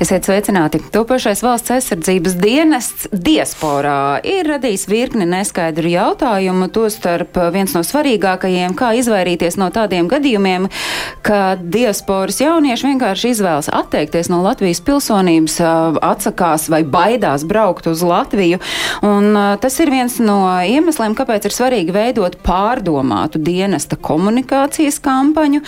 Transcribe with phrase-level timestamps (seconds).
[0.00, 0.78] Esiet sveicināti!
[0.94, 8.94] Topošais valsts aizsardzības dienests diasporā ir radījis virkni neskaidru jautājumu, tostarp viens no svarīgākajiem, kā
[8.96, 10.70] izvairīties no tādiem gadījumiem,
[11.20, 15.58] ka diasporas jaunieši vienkārši izvēlas atteikties no Latvijas pilsonības,
[16.00, 18.56] atsakās vai baidās braukt uz Latviju.
[19.04, 25.60] Un tas ir viens no iemesliem, kāpēc ir svarīgi veidot pārdomātu dienesta komunikācijas kampaņu.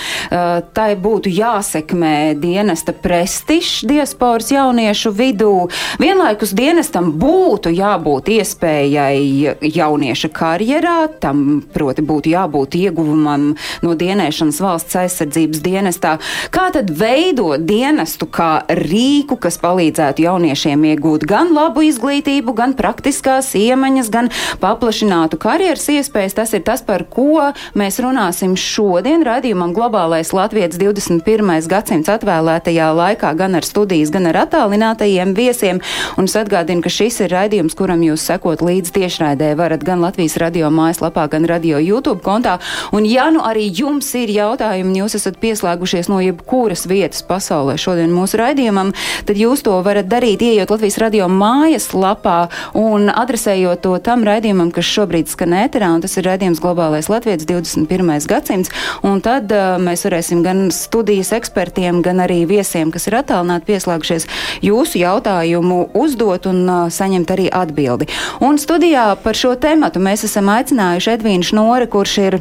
[0.72, 5.68] Tai būtu jāsekmē dienesta prestižs diasporas diasporas jauniešu vidū.
[5.98, 14.94] Vienlaikus dienestam būtu jābūt iespējai jaunieša karjerā, tam proti būtu jābūt ieguvumam no dienēšanas valsts
[15.02, 16.12] aizsardzības dienestā.
[16.54, 23.56] Kā tad veidot dienestu kā rīku, kas palīdzētu jauniešiem iegūt gan labu izglītību, gan praktiskās
[23.58, 24.30] iemaņas, gan
[24.62, 26.38] paplašinātu karjeras iespējas?
[26.38, 31.66] Tas ir tas, par ko mēs runāsim šodien raidījumam Globālais Latvijas 21.
[31.66, 35.80] gadsimts atvēlētajā laikā gan ar studijas gan ar attālinātajiem viesiem.
[36.20, 40.38] Un es atgādinu, ka šis ir raidījums, kuram jūs sekot līdz tiešraidē varat gan Latvijas
[40.42, 42.58] radio mājaslapā, gan radio YouTube kontā.
[42.92, 48.12] Un ja nu arī jums ir jautājumi, jūs esat pieslēgušies no jebkuras vietas pasaulē šodien
[48.12, 48.92] mūsu raidījumam,
[49.28, 52.38] tad jūs to varat darīt, ieejot Latvijas radio mājaslapā
[52.78, 57.46] un adresējot to tam raidījumam, kas šobrīd skan ēterā, un tas ir raidījums Globālais Latvijas
[57.48, 58.12] 21.
[58.28, 58.72] gadsimts.
[59.06, 64.01] Un tad uh, mēs varēsim gan studijas ekspertiem, gan arī viesiem, kas ir attālināti pieslēgt
[64.02, 64.26] pieslēgušies,
[64.62, 68.08] jūsu jautājumu uzdot un uh, saņemt arī atbildi.
[68.42, 72.40] Un studijā par šo tematu mēs esam aicinājuši Edvīnu Šnori, kurš ir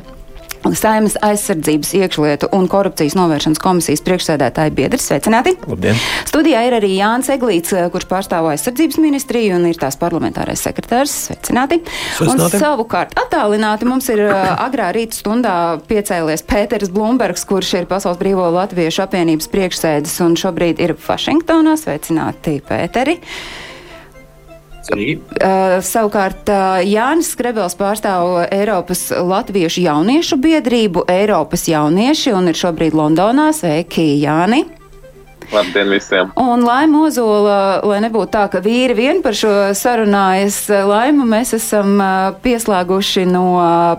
[0.77, 5.07] Saimas aizsardzības iekšlietu un korupcijas novēršanas komisijas priekšsēdētāja biedrs.
[5.09, 5.55] Sveicināti!
[5.67, 5.97] Labdien!
[6.29, 11.15] Studijā ir arī Jānis Eglīts, kurš pārstāv aizsardzības ministriju un ir tās parlamentārais sekretārs.
[11.27, 11.81] Sveicināti!
[12.17, 12.59] Sveicināti.
[12.59, 15.55] Un savukārt attālināti mums ir agrā rīta stundā
[15.89, 21.75] piecēlies Pēters Blumbergs, kurš ir Pasaules brīvo latviešu apvienības priekšsēdis un šobrīd ir Vašingtonā.
[21.81, 23.19] Sveicināti, Pēteri!
[24.91, 32.97] Uh, savukārt uh, Jānis Skrebels pārstāv Eiropas Latviešu jauniešu biedrību Eiropas jaunieši un ir šobrīd
[32.97, 33.51] Londonā.
[33.55, 34.65] Sveiki, Jāni!
[35.51, 36.31] Labdien visiem!
[36.39, 41.99] Un Laima Ozola, lai nebūtu tā, ka vīri vien par šo sarunājas, Laimu mēs esam
[42.43, 43.45] pieslēguši no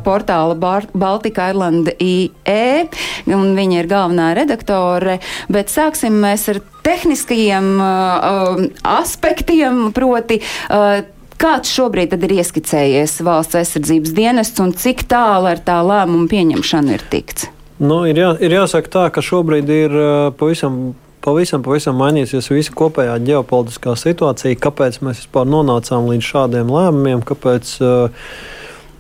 [0.05, 2.89] portāla Baltika Island IE,
[3.37, 5.19] un viņa ir galvenā redaktore,
[5.53, 8.63] bet sāksim mēs ar tehniskajiem uh,
[8.97, 10.41] aspektiem, proti.
[10.69, 11.03] Uh,
[11.43, 17.03] Kāds šobrīd ir ieskicējies valsts aizsardzības dienests un cik tālu ar tā lēmumu pieņemšanu ir
[17.11, 17.49] tikts?
[17.83, 19.97] Nu, ir, jā, ir jāsaka tā, ka šobrīd ir
[20.39, 20.93] pavisam
[21.25, 27.77] pavisam, pavisam mainīsies visa kopējā ģeopolitiskā situācija, kāpēc mēs vispār nonācām līdz šādiem lēmumiem, kāpēc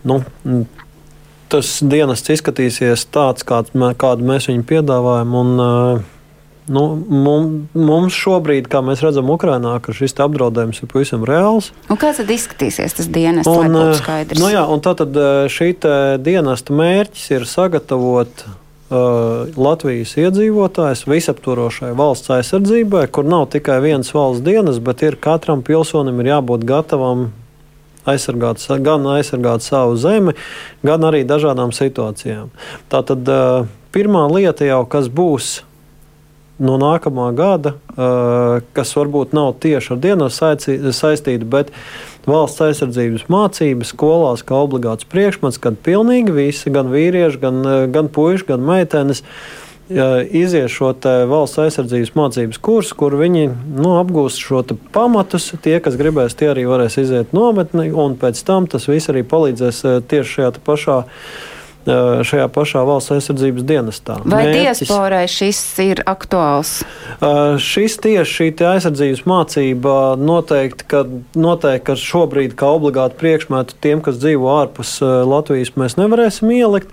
[0.08, 0.22] nu,
[1.52, 5.38] tas dienests izskatīsies tāds, kāds, kādu mēs viņu piedāvājam.
[5.42, 6.08] Un,
[6.70, 6.82] Nu,
[7.74, 11.72] mums, šobrīd, kā mēs redzam, Ukrainā, šis apdraudējums ir pavisam reāls.
[11.90, 13.08] Un kā tad izskatīsies tas
[13.50, 14.38] lai būtu skaidrs?
[14.38, 15.18] Nu jā, un tātad
[15.50, 15.72] šī
[16.22, 18.46] dienesta mērķis ir sagatavot
[18.92, 26.20] Latvijas iedzīvotājs visaptvarošai valsts aizsardzībai, kur nav tikai viens valsts dienas, bet ir katram pilsonim
[26.20, 27.30] ir jābūt gatavam
[28.04, 30.34] aizsargāt, gan aizsargāt savu zemi,
[30.84, 32.50] gan arī dažādām situācijām.
[32.92, 35.62] Tātad uh, pirmā lieta jau, kas būs
[36.62, 37.74] no nākamā gada,
[38.76, 41.72] kas varbūt nav tieši ar dienu saistīta, bet
[42.28, 47.60] valsts aizsardzības mācības skolās kā obligāts priekšmets, kad pilnīgi visi, gan vīrieši, gan,
[47.94, 49.24] gan puiši, gan meitenes,
[50.32, 50.92] iziet šo
[51.28, 54.62] valsts aizsardzības mācības kursu, kur viņi nu, apgūst šo
[54.94, 55.50] pamatus.
[55.64, 59.82] Tie, kas gribēs, tie arī varēs iziet nometni, un pēc tam tas viss arī palīdzēs
[60.08, 61.02] tieši šajā pašā
[61.86, 64.18] šajā pašā valsts aizsardzības dienestā.
[64.24, 66.74] Vai Mērķis, diasporai šis ir aktuāls?
[67.62, 71.04] Šis tieši šī aizsardzības mācība noteikti, ka,
[71.38, 76.92] noteikti, ka šobrīd kā obligāti priekšmetu tiem, kas dzīvo ārpus Latvijas, mēs nevarēsim ielikt,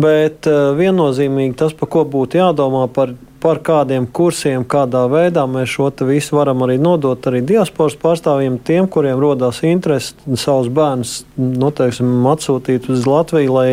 [0.00, 3.14] bet viennozīmīgi tas, par ko būtu jādomā par
[3.44, 8.88] par kādiem kursiem, kādā veidā mēs šo visu varam arī nodot arī diasporas pārstāvjiem, tiem,
[8.88, 13.68] kuriem rodas interesi savus bērnus nu, teiksim, atsūtīt uz Latviju, lai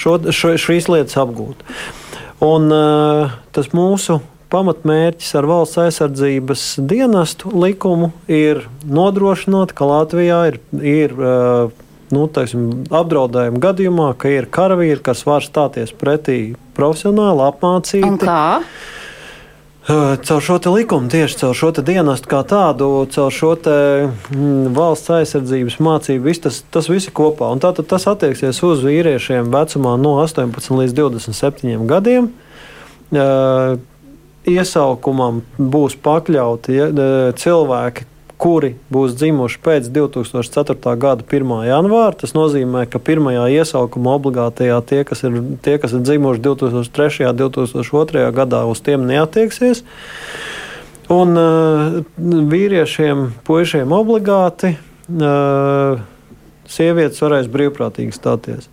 [0.00, 1.76] šo, šo, šīs lietas apgūtu.
[2.46, 4.20] Un, uh, tas mūsu
[4.52, 12.68] pamatmērķis ar valsts aizsardzības dienestu likumu ir nodrošināt, ka Latvijā ir, ir uh, nu, teiksim,
[12.94, 18.06] apdraudējuma gadījumā, ka ir karavīri, kas var stāties pretī profesionāli, apmācīti.
[18.06, 18.60] Un kā?
[19.86, 23.76] Caur šo likumu, tieši caur šo dienestu kā tādu, caur šo te,
[24.34, 27.52] mm, valsts aizsardzības mācību, viss tas, tas viss ir kopā.
[27.54, 32.32] Un tātad tas attieksies uz vīriešiem vecumā no 18 līdz 27 gadiem.
[33.14, 33.78] Uh,
[34.46, 36.88] iesaukumam būs pakļauti ja,
[37.38, 38.06] cilvēki,
[38.46, 40.76] kuri būs dzimuši pēc 2004.
[41.02, 41.54] gada 1.
[41.66, 42.14] janvāra.
[42.20, 47.26] Tas nozīmē, ka pirmajā iesaukuma obligātajā tie, kas ir, tie, kas ir dzimuši 2003.
[47.32, 48.28] un 2002.
[48.36, 49.82] gadā, uz tiem neatieksies.
[51.10, 51.98] Un uh,
[52.54, 54.76] vīriešiem, puišiem obligāti.
[55.10, 56.02] Uh,
[56.70, 58.70] sievietes varēs brīvprātīgi stāties.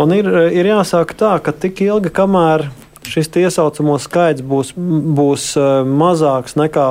[0.00, 2.70] Un ir, ir jāsāk tā, ka tik ilgi, kamēr
[3.08, 5.52] šis iesaucamo skaits būs, būs
[5.88, 6.90] mazāks nekā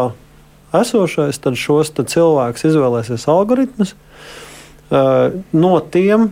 [0.78, 6.32] esošais, tad šos tad cilvēkus izvēlēsies algoritms uh, no tiem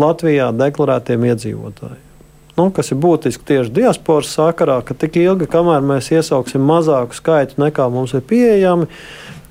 [0.00, 2.08] Latvijā deklarētiem iedzīvotājiem.
[2.56, 7.60] Nu, kas ir būtiski tieši diasporas sakarā, ka tik ilgi, kamēr mēs iesauksim mazāku skaitu
[7.62, 8.88] nekā mums ir pieejami,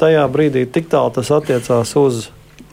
[0.02, 2.28] tajā brīdī tik tālu tas attiecās uz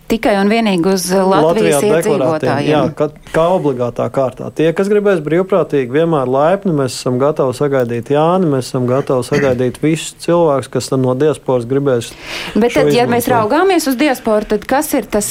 [0.08, 2.68] Tikai un vienīgi uz Latvijas Latvijā iedzīvotājiem.
[2.70, 4.48] Jā, kā, kā obligātā kārtā.
[4.56, 9.80] Tie, kas gribēs brīvprātīgi, vienmēr laipni, mēs esam gatavi sagaidīt Jāni, mēs esam gatavi sagaidīt
[9.82, 12.12] visus cilvēkus, kas no diasporas gribēs.
[12.56, 15.28] Bet tad, ja mēs raugāmies uz diasporu, tad kas ir tas?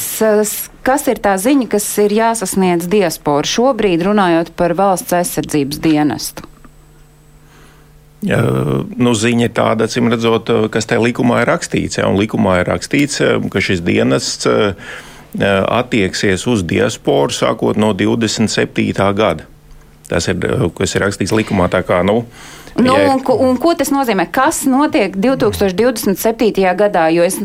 [0.88, 6.47] Kas ir tā ziņa, kas ir jāsasniedz diasporu šobrīd, runājot par valsts aizsardzības dienestu?
[8.22, 12.00] Nu, ziņa tāda, acīm redzot, kas tajā likumā ir rakstīts.
[12.00, 13.22] Ja, likumā ir rakstīts,
[13.54, 14.50] ka šis dienests
[15.38, 19.14] attieksies uz diasporu sākot no 27.
[19.14, 19.46] gada.
[20.10, 20.40] Tas ir,
[20.74, 21.70] kas ir rakstīts likumā.
[21.86, 22.24] Kā, nu,
[22.78, 24.28] Nu, un, un ko tas nozīmē?
[24.34, 26.62] Kas notiek 2027.
[26.78, 27.08] gadā?
[27.14, 27.40] Jo es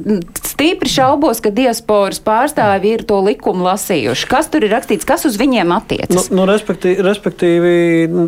[0.44, 4.28] stīpri šaubos, ka diasporas pārstāvi ir to likumu lasījuši.
[4.28, 6.28] Kas tur ir rakstīts, kas uz viņiem attiecas?
[6.30, 7.74] Nu, nu, respektīvi, respektīvi,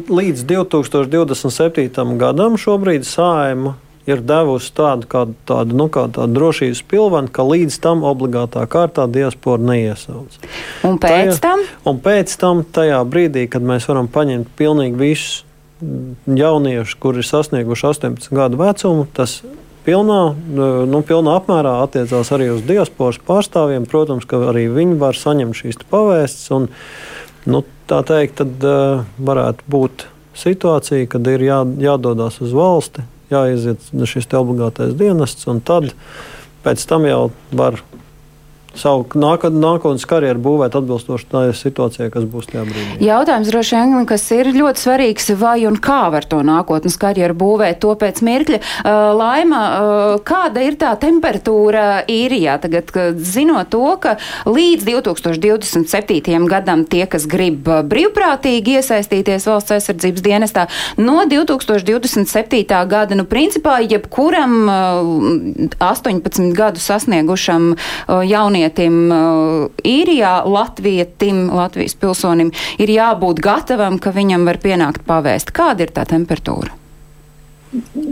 [0.09, 2.17] līdz 2027.
[2.21, 3.77] gadam šobrīd sājuma
[4.09, 9.07] ir devusi tādu, kā, tādu, nu, kā tādu drošības pilvenu, ka līdz tam obligātā kārtā
[9.09, 10.37] diaspora neiesauc.
[10.85, 11.65] Un pēc tajā, tam?
[11.89, 15.43] Un pēc tam, tajā brīdī, kad mēs varam paņemt pilnīgi visus
[15.81, 19.41] jaunieši, kuri ir sasnieguši 18 gadu vecumu, tas
[19.85, 20.21] pilnā,
[20.89, 23.89] nu, pilnā apmērā attiecās arī uz diasporas pārstāvjiem.
[23.91, 26.51] Protams, ka arī viņi var saņemt šīs pavēstas.
[26.57, 26.69] Un,
[27.51, 30.07] nu, tā teikt, tad uh, varētu būt
[30.39, 35.93] situācija, kad ir jā, jādodas uz valsti, jāiziet šis obligātais dienests, un tad
[36.65, 37.79] pēc tam jau var
[38.79, 42.99] savu nākotnes karjeru būvēt atbilstoši tā situācijai, kas būs tajā brīdī.
[43.07, 47.81] Jautājums droši vien, kas ir ļoti svarīgs, vai un kā var to nākotnes karjeru būvēt,
[47.85, 48.61] to pēc mirkļa.
[49.19, 49.63] Laima,
[50.27, 54.17] kāda ir tā temperatūra īrijā tagad, zinot to, ka
[54.49, 56.49] līdz 2027.
[56.51, 60.67] gadam tie, kas grib brīvprātīgi iesaistīties valsts aizsardzības dienestā,
[60.99, 62.65] no 2027.
[62.91, 67.75] gada, nu, principā, jebkuram uh, 18 gadu sasniegušam
[68.25, 69.13] jaunietim jaunietim
[69.85, 75.53] īrijā, latvietim, Latvijas pilsonim ir jābūt gatavam, ka viņam var pienākt pavēst.
[75.53, 76.73] Kāda ir tā temperatūra?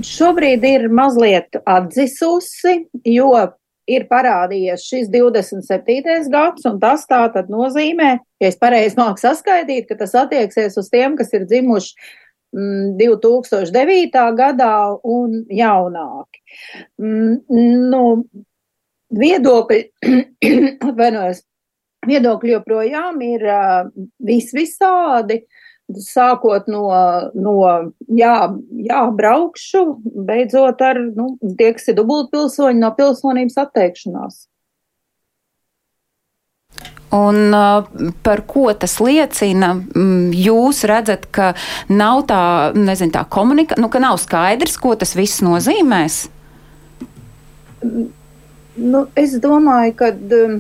[0.03, 3.33] Šobrīd ir mazliet atdzisusi, jo
[3.87, 6.29] ir parādījies šis 27.
[6.31, 10.91] gads, un tas tā tad nozīmē, ja es pareizi māku saskaidīt, ka tas attieksies uz
[10.91, 11.95] tiem, kas ir dzimuši
[12.55, 14.25] mm, 2009.
[14.39, 16.43] gadā un jaunāki.
[16.99, 17.43] Mm,
[17.91, 18.03] nu,
[19.13, 19.81] viedokļi,
[20.89, 21.43] atvainojos,
[22.09, 23.45] viedokļi joprojām ir
[24.27, 25.43] vis visādi.
[25.93, 26.87] Sākot no,
[27.37, 27.55] no
[28.17, 28.37] jā,
[28.87, 29.83] jā, braukšu,
[30.29, 34.39] beidzot ar, nu, tie, kas ir dubultpilsoņi, no pilsonības atteikšanās.
[37.13, 37.53] Un
[38.25, 39.75] par ko tas liecina?
[40.33, 41.51] Jūs redzat, ka
[41.93, 46.23] nav tā, nezinu, tā komunikācija, nu, ka nav skaidrs, ko tas viss nozīmēs?
[48.77, 50.55] Nu, es domāju, ka um,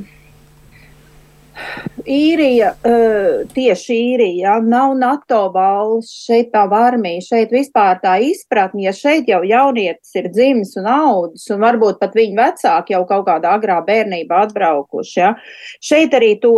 [2.04, 8.92] īrija, uh, tieši īrija, nav NATO valsts, šeit tā armija, šeit vispār tā izpratne, ja
[8.92, 13.57] šeit jau jaunietis ir dzimis un audzis, un varbūt pat viņa vecāki jau kaut kādā
[13.57, 15.33] agrā bērnībā atbraukuši, ja,
[15.81, 16.54] šeit arī to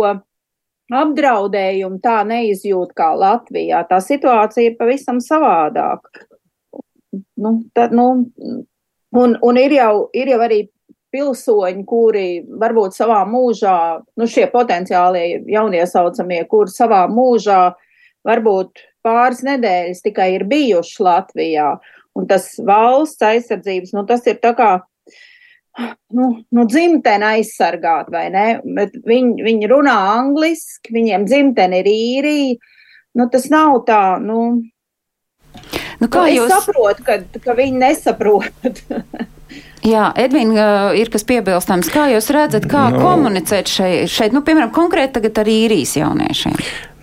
[0.91, 3.85] apdraudējumu tā neizjūt kā Latvijā.
[3.89, 6.27] Tā situācija ir pavisam savādāka.
[7.39, 8.27] Nu, tad, nu,
[9.15, 10.65] un, un ir jau, ir jau arī
[11.15, 12.27] pilsoņi, kuri
[12.61, 13.77] varbūt savā mūžā,
[14.19, 17.61] nu šie potenciālie jauniesaucamie, kuri savā mūžā
[18.27, 21.69] varbūt pāris nedēļas tikai ir bijuši Latvijā.
[22.15, 24.69] Un tas valsts aizsardzības, nu tas ir tā kā
[26.15, 28.45] nu, nu, dzimteni aizsargāt, vai ne?
[28.77, 32.73] Bet viņi, viņi runā angliski, viņiem dzimteni ir īrija.
[33.15, 34.39] Nu, tas nav tā, nu.
[36.01, 38.65] Nu, kā nu, jūs saprotat, ka, ka viņi nesaprot?
[39.85, 41.91] Jā, Edvīna, ir kas piebilstams.
[41.93, 43.03] Kā jūs redzat, kā Nu.
[43.03, 46.55] komunicēt šeit, šeit nu, piemēram, konkrēti tagad ar īrijas jauniešiem?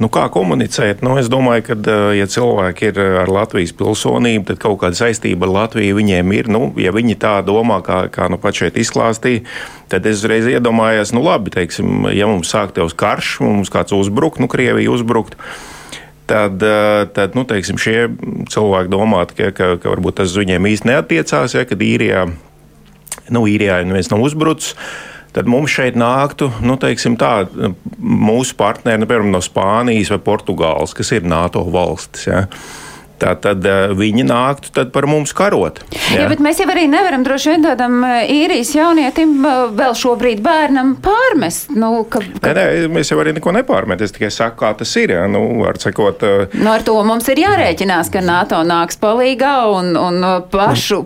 [0.02, 0.98] Nu, kā komunicēt?
[1.06, 1.76] Nu, es domāju, ka,
[2.16, 6.50] ja cilvēki ir ar Latvijas pilsonību, tad kaut kāda saistība ar Latviju viņiem ir.
[6.50, 9.44] Nu, ja viņi tā domā, kā, kā nu pat šeit izklāstīja,
[9.92, 14.50] tad es uzreiz iedomājos, nu, labi, teiksim, ja mums sāktos karš, mums kāds uzbrukt, nu,
[14.50, 15.38] Krievija uzbrukt.
[16.26, 16.58] Tad,
[17.14, 18.08] tad nu, teiksim, šie
[18.50, 22.26] cilvēki domātu, ka, ka, ka varbūt tas uz viņiem īsti neatiecās, ja, kad īrijā,
[23.30, 24.76] nu, īrijā neviens nav uzbrucis.
[25.32, 26.92] Tad mums šeit nāktu, nu, tā,
[27.96, 32.26] mūsu partneri, nu, piemēram, no Spānijas vai Portugāles, kas ir NATO valstis.
[32.28, 32.46] Ja.
[33.22, 35.78] Tā tad eh, viņi nāktu tad par mums karot.
[35.94, 36.24] Jā.
[36.24, 40.42] Jā, bet mēs jau arī nevaram droši vien tādam eh, īrijas jaunietim eh, vēl šobrīd
[40.42, 41.70] bērnam pārmest.
[41.78, 44.08] Nu, ka, Nē, nē, mēs jau arī neko nepārmetam.
[44.08, 45.14] Es tikai saku, kā tas ir.
[45.14, 45.28] Ja.
[45.30, 49.94] Nu, var sakot, eh, nu, ar to mums ir jārēķinās, ka NATO nāks palīgā un,
[49.96, 51.04] un uh, pašu.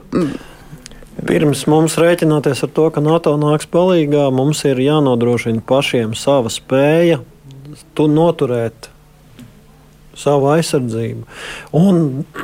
[1.26, 7.22] Pirms mums rēķināties ar to, ka NATO nāks palīdzīgā, mums ir jānodrošina pašiem sava spēja
[7.96, 8.90] tu noturēt
[10.16, 11.26] savu aizsardzību.
[11.76, 12.00] Un,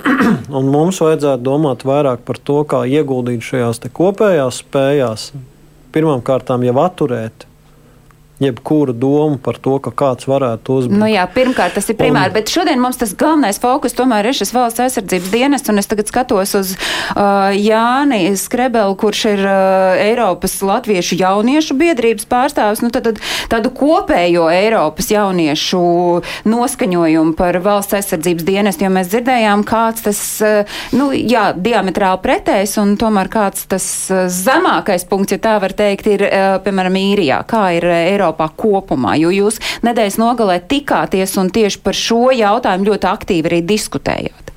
[0.59, 5.31] un mums vajadzētu domāt vairāk par to, kā ieguldīt šajās kopējās spējās.
[5.93, 7.47] Pirmkārt, jau atturēt
[8.46, 11.00] jebkuru domu par to, ka kāds varētu uzbrukt.
[11.00, 12.37] Nu jā, pirmkārt, tas ir primāri, un...
[12.37, 16.11] bet šodien mums tas galvenais fokus tomēr ir šis valsts aizsardzības dienests, un es tagad
[16.11, 23.08] skatos uz uh, Jāni Skrebelu, kurš ir uh, Eiropas Latviešu jauniešu biedrības pārstāvis, nu tad,
[23.08, 23.22] tad
[23.52, 25.82] tādu kopējo Eiropas jauniešu
[26.49, 32.76] noskaņojumu par valsts aizsardzības dienestu, jo mēs dzirdējām, kāds tas, uh, nu jā, diametrāli pretējs,
[32.82, 37.42] un tomēr kāds tas uh, zemākais punkts, ja tā var teikt, ir, uh, piemēram, īrijā.
[37.49, 42.33] Kā ir uh, Eiropas Eiropā kopumā, jo jūs nedēļas nogalē tikāties un tieši par šo
[42.33, 44.51] jautājumu ļoti aktīvi arī diskutējāt.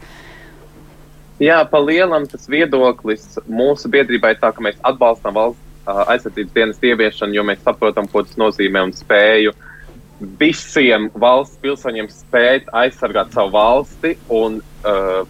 [1.40, 6.80] Jā, pa lielam tas viedoklis mūsu biedrībai ir tā, ka mēs atbalstam valsts aizsardzības dienas
[6.82, 9.52] ieviešanu, jo mēs saprotam, ko tas nozīmē un spēju
[10.40, 15.28] visiem valsts pilsoņiem spēt aizsargāt savu valsti un uh,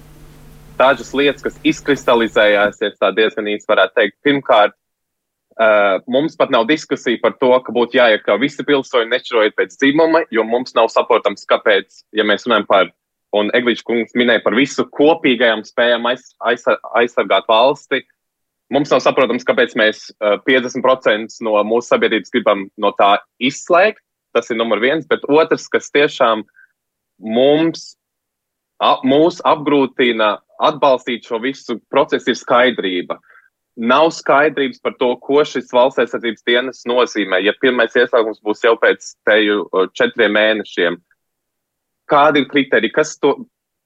[0.78, 4.20] dažas lietas, kas izkristalizējās, tā diezgan īsti varētu teikt.
[4.22, 4.78] Pirmkārt,
[5.56, 10.26] Uh, mums pat nav diskusija par to, ka būtu jāiekļauj visi pilsoņi nešķirojot pēc dzimuma,
[10.36, 12.90] jo mums nav saprotams, kāpēc, ja mēs runājam par,
[13.40, 16.66] un Eglīčs kungs minēja par visu kopīgajām spējām aiz, aiz,
[17.00, 18.02] aizsargāt valsti.
[18.76, 24.02] Mums nav saprotams, kāpēc mēs uh, 50% no mūsu sabiedrības gribam no tā izslēgt.
[24.36, 26.44] Tas ir numur viens, bet otrs, kas tiešām
[27.24, 27.94] mums,
[28.84, 33.22] ap, mūs apgrūtina atbalstīt šo visu procesu, ir skaidrība.
[33.22, 33.35] Uh,
[33.76, 37.42] nav skaidrības par to, ko šis valsts aizsardzības dienas nozīmē.
[37.44, 39.66] Ja pirmais iesaukums būs jau pēc teju
[39.98, 40.98] četriem mēnešiem,
[42.10, 43.36] kādi ir kriteriji, kas to,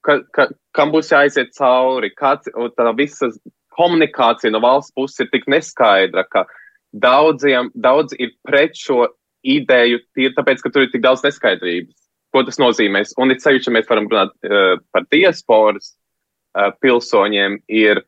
[0.06, 3.32] ka, ka, kam būs jāiziet cauri, kāds, tā visa
[3.80, 6.46] komunikācija no valsts puses ir tik neskaidra, ka
[6.94, 9.08] daudziem, daudz ir pret šo
[9.46, 11.96] ideju, tie, tāpēc, ka tur ir tik daudz neskaidrības.
[12.34, 13.16] Ko tas nozīmēs?
[13.18, 18.04] Un it sevišķi, mēs varam runāt uh, par diasporas uh, pilsoņiem, ir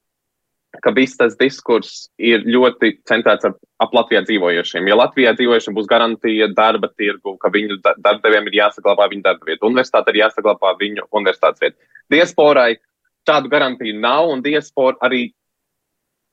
[0.79, 4.87] ka viss tas diskurss ir ļoti centrēts ap, ap Latvijā dzīvojošiem.
[4.87, 9.67] Ja Latvijā dzīvojošiem būs garantija darba tirgu, ka viņu darbdevējiem ir jāsaglabā viņu darba vieta,
[9.67, 11.77] universitāte ir jāsaglabā viņu universitātes vieta.
[12.13, 12.75] Diasporai
[13.27, 15.25] tādu garantiju nav, un diaspora arī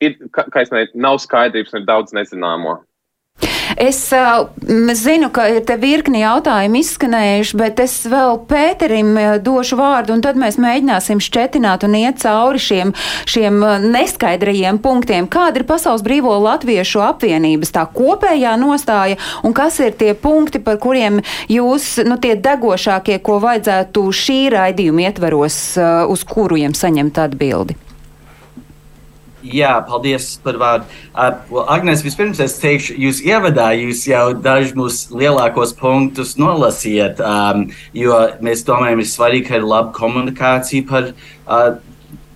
[0.05, 2.79] ir, kā, kā es nezinu, nav skaidrības un ir daudz nezināmo.
[3.79, 4.49] Es uh,
[4.99, 9.13] zinu, ka ir te virkni jautājumi izskanējuši, bet es vēl Pēterim
[9.45, 12.93] došu vārdu, un tad mēs mēģināsim šķetināt un iet cauri šiem,
[13.29, 15.29] šiem neskaidrajiem punktiem.
[15.31, 20.81] Kāda ir Pasaules brīvo latviešu apvienības tā kopējā nostāja, un kas ir tie punkti, par
[20.83, 27.79] kuriem jūs, nu, tie degošākie, ko vajadzētu šī raidījuma ietveros, uh, uz kuriem saņemt atbildi?
[29.49, 30.89] Jā, paldies par vārdu.
[31.15, 37.69] Uh, Agnēs, vispirms es teikšu, jūs ievadā jūs jau dažus mūsu lielākos punktus nolasījāt, um,
[37.97, 41.13] jo mēs domājam, ir svarīgi, ka ir laba komunikācija par,
[41.47, 41.79] uh,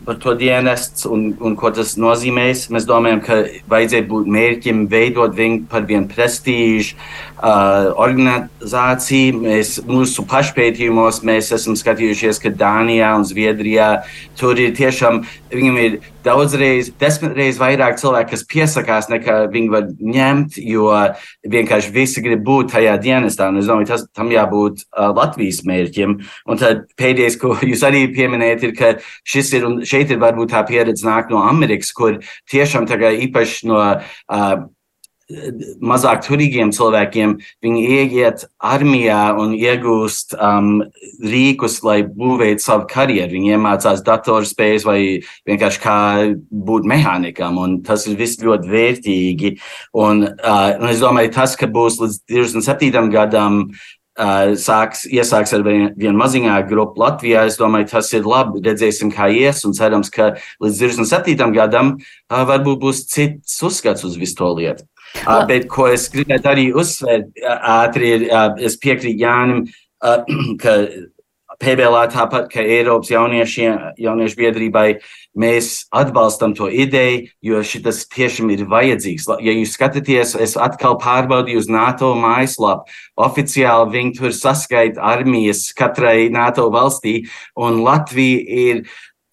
[0.07, 2.65] par to dienestu un, un ko tas nozīmēs.
[2.73, 9.43] Mēs domājam, ka vajadzētu būt mērķim veidot viņu par vienu prestīžu uh, organizāciju.
[9.45, 13.93] Mēs mūsu pašpētījumos mēs esam skatījušies, ka Dānijā un Zviedrijā
[14.41, 20.59] tur ir tiešām, viņam ir daudzreiz, desmitreiz vairāk cilvēku, kas piesakās, nekā viņi var ņemt,
[20.63, 20.89] jo
[21.55, 23.51] vienkārši visi grib būt tajā dienestā.
[23.53, 26.19] Un es domāju, tas tam jābūt uh, Latvijas mērķim.
[26.47, 28.93] Un tad pēdējais, ko jūs arī pieminējat, ir, ka
[29.29, 32.21] šis ir, un šeit ir varbūt tā pieredze nāk no Amerikas, kur
[32.53, 34.55] tiešām tagad īpaši no uh,
[35.83, 40.83] mazāk turīgiem cilvēkiem, viņi ieiet armijā un iegūst um,
[41.23, 43.37] rīkus, lai būvētu savu karjeru.
[43.37, 45.01] Viņi iemācās datorspējas vai
[45.49, 45.97] vienkārši kā
[46.51, 49.57] būt mehānikam, un tas ir viss ļoti vērtīgi.
[49.99, 53.11] Un, uh, un es domāju, tas, ka būs līdz 27.
[53.13, 53.67] gadam
[54.13, 57.47] Uh, sāks, iesāks ar vienu vien maziņāku grupu Latvijā.
[57.49, 58.61] Es domāju, tas ir labi.
[58.61, 61.49] Redzēsim, kā ies, un cerams, ka līdz 27.
[61.57, 64.85] gadam uh, varbūt būs cits uzskats uz visu to lietu.
[65.23, 69.67] Uh, bet ko es gribētu arī uzsvērt ātri, ir, uh, es piekrītu Jānim,
[70.03, 70.23] uh,
[70.63, 70.79] ka
[71.63, 74.87] PBL tāpat, ka Eiropas jauniešu biedrībai
[75.39, 79.29] mēs atbalstam to ideju, jo šis tiešām ir vajadzīgs.
[79.45, 82.91] Ja jūs skatāties, es atkal pārbaudīju uz NATO mājaslapu.
[83.21, 87.23] Oficiāli viņi tur saskaita armijas katrai NATO valstī,
[87.55, 88.85] un Latvija ir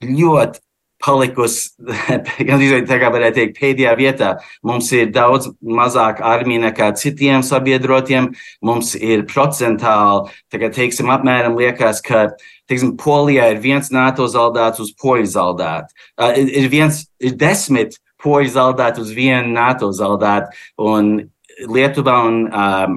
[0.06, 0.62] ļoti
[1.04, 1.70] palikusi,
[2.48, 4.30] gandrīz tā kā varētu teikt, pēdējā vietā.
[4.66, 8.32] Mums ir daudz mazāk armija nekā citiem sabiedrotiem.
[8.66, 12.28] Mums ir procentāli, tagad teiksim, apmēram liekas, ka,
[12.70, 15.96] teiksim, Polijā ir viens NATO zaldāts uz poļu zaldātu.
[16.20, 21.20] Uh, ir, viens, ir desmit poļu zaldātu uz vienu NATO zaldātu, un
[21.60, 22.94] Lietuvā un, um,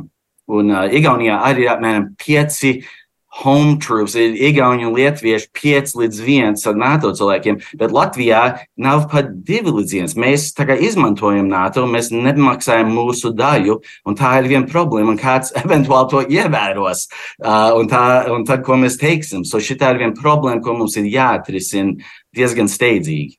[0.55, 2.77] un uh, Igaunijā arī ir apmēram pieci
[3.33, 8.43] home troops, ir Igauni un Lietuvieši 5 līdz 1 ar NATO cilvēkiem, bet Latvijā
[8.77, 10.17] nav pat 2 līdz 1.
[10.21, 15.55] Mēs tagad izmantojam NATO, mēs nemaksājam mūsu daļu, un tā ir viena problēma, un kāds
[15.65, 17.07] eventuāli to ievēros.
[17.41, 20.99] Uh, un, tā, un tad, ko mēs teiksim, so šī ir viena problēma, ko mums
[21.01, 21.97] ir jāatrisina
[22.37, 23.39] diezgan steidzīgi.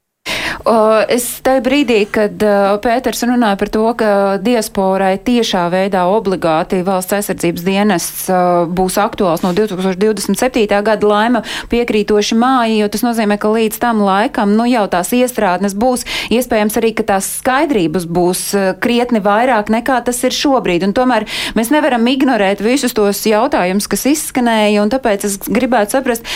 [1.14, 2.44] Es tajā brīdī, kad
[2.84, 4.10] Pēters runāja par to, ka
[4.44, 8.28] diasporai tiešā veidā obligāti valsts aizsardzības dienests
[8.72, 10.68] būs aktuāls no 2027.
[10.86, 11.42] gada laima
[11.72, 16.78] piekrītoši māji, jo tas nozīmē, ka līdz tam laikam, nu jau tās iestrādnes būs, iespējams
[16.80, 18.46] arī, ka tās skaidrības būs
[18.84, 20.86] krietni vairāk nekā tas ir šobrīd.
[20.88, 21.26] Un tomēr
[21.58, 26.30] mēs nevaram ignorēt visus tos jautājumus, kas izskanēja, un tāpēc es gribētu saprast,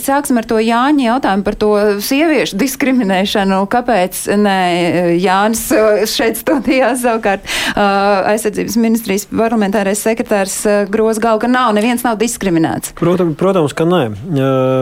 [0.00, 1.72] sāksim ar to Jāņa jautājumu par to
[2.04, 4.58] sieviešu diskriminēšanu jautājumā, kāpēc ne
[5.20, 5.66] Jānis
[6.16, 10.56] šeit studijā savukārt aizsardzības ministrijas parlamentārais sekretārs
[10.92, 12.94] groz galvu, ka nav, neviens nav diskriminēts?
[12.98, 14.02] Protams, protams ka nē.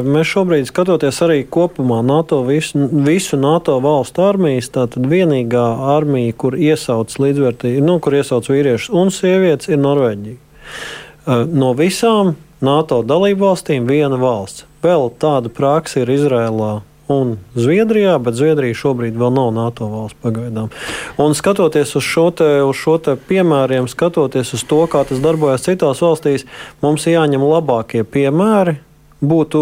[0.07, 6.57] Mēs šobrīd skatoties arī kopumā NATO, visu, visu NATO valstu armijas, tātad vienīgā armija, kur
[6.59, 10.41] iesauc līdzvērtīgi, nu, kur iesauc vīriešus un sievietes, ir Norvēģija.
[11.53, 14.67] No visām NATO dalību valstīm viena valsts.
[14.83, 20.71] Vēl tāda praksa ir Izrēlā un Zviedrijā, bet Zviedrija šobrīd vēl nav NATO valsts pagaidām.
[21.23, 25.67] Un skatoties uz šo, te, uz šo te piemēriem, skatoties uz to, kā tas darbojas
[25.67, 26.47] citās valstīs,
[26.85, 28.79] mums jāņem labākie piemēri.
[29.23, 29.59] Būtu,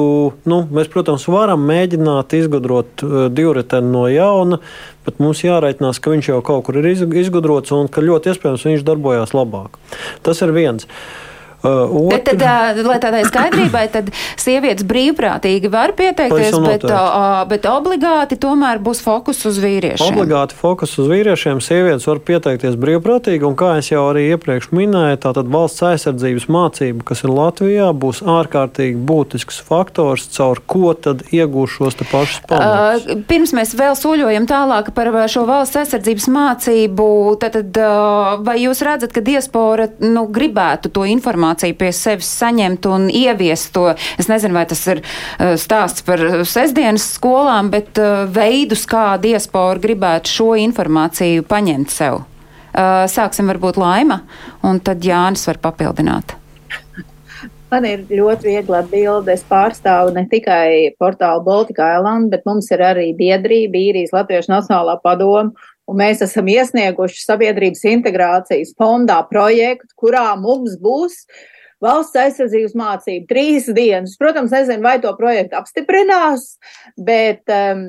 [0.48, 4.56] nu, mēs, protams, varam mēģināt izgudrot uh, divriteni no jauna,
[5.04, 8.86] bet mums jāreikinās, ka viņš jau kaut kur ir izgudrots un ka ļoti iespējams viņš
[8.88, 9.76] darbojās labāk.
[10.24, 10.88] Tas ir viens.
[10.88, 11.29] Uh,
[11.60, 14.06] Uh, bet tad, uh, lai tādai skaidrībai, tad
[14.40, 20.14] sievietes brīvprātīgi var pieteikties, bet, uh, bet obligāti tomēr būs fokus uz vīriešiem.
[20.14, 21.60] Obligāti fokus uz vīriešiem.
[21.60, 27.24] Sievietes var pieteikties brīvprātīgi, un kā jau arī iepriekš minēju, tātad valsts aizsardzības mācība, kas
[27.26, 33.04] ir Latvijā, būs ārkārtīgi būtisks faktors, caur ko tad iegūs šos te pašus pamatus.
[33.04, 37.10] Uh, pirms mēs vēl soļojam tālāk par šo valsts aizsardzības mācību,
[37.42, 41.49] tad, tad uh, vai jūs redzat, ka diaspora nu, gribētu to informāciju?
[41.50, 43.94] Informāciju pie sevis saņemt un ieviest to.
[44.18, 49.78] Es nezinu, vai tas ir uh, stāsts par sestdienas skolām, bet uh, veidus, kā diaspora
[49.80, 52.22] gribētu šo informāciju paņemt sev.
[52.70, 54.22] Uh, sāksim varbūt laima,
[54.62, 56.36] un tad Jānis var papildināt.
[57.70, 59.28] Man ir ļoti viegli atbildēt.
[59.36, 64.96] Es pārstāvu ne tikai portālu Baltika Island, bet mums ir arī biedrība, īrijas Latviešu Nacionālā
[65.02, 65.52] padoma.
[65.90, 71.40] Un mēs esam iesnieguši sabiedrības integrācijas fondā projektu, kurā mums būs uh,
[71.84, 74.16] valsts aizsardzības mācību trīs dienas.
[74.20, 76.46] Protams, nezinu, vai to projektu apstiprinās,
[77.00, 77.84] bet, um,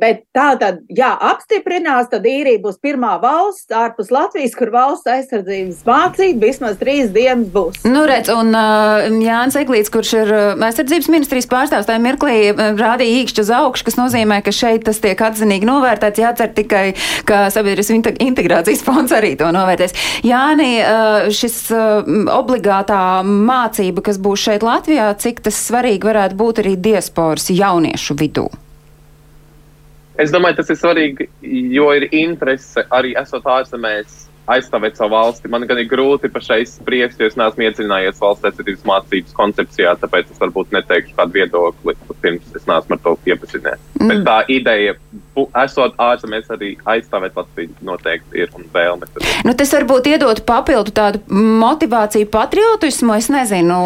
[0.00, 5.82] bet tā tad, ja apstiprinās, tad īrija būs pirmā valsts ārpus Latvijas, kur valsts aizsardzības
[5.86, 7.82] mācība vismaz trīs dienas būs.
[7.86, 12.62] Nu, redz, un uh, Jānis Eglīts, kurš ir uh, aizsardzības ministrijas pārstāvs, tajā mirklī uh,
[12.78, 16.22] rādīja īkšķi uz augšu, kas nozīmē, ka šeit tas tiek atzinīgi novērtēts.
[16.22, 16.84] Jācer tikai,
[17.28, 19.94] ka sabiedrības integrācijas fonds arī to novērtēs.
[20.26, 20.70] Jāni,
[21.34, 22.06] šis uh,
[22.76, 28.14] obligāti obligātā mācība, kas būs šeit Latvijā, cik tas svarīgi varētu būt arī diasporas jauniešu
[28.14, 28.48] vidū?
[30.18, 35.50] Es domāju, tas ir svarīgi, jo ir interese arī esot ārzemēs aizstāvēt savu valsti.
[35.52, 40.30] Man gan ir grūti pašai spriest, jo es neesmu iedzinājies valsts aizsardzības mācības koncepcijā, tāpēc
[40.32, 43.82] es varbūt neteikšu kādu viedokli, pirms es neesmu ar to iepazinies.
[43.98, 44.12] Mm.
[44.12, 44.94] Bet tā ideja,
[45.64, 49.10] esot ārzemēs, arī aizstāvēt Latviju, noteikti ir un vēlme.
[49.46, 53.16] Nu, tas varbūt iedot papildu tādu motivāciju, patriotismu.
[53.18, 53.82] Es nezinu,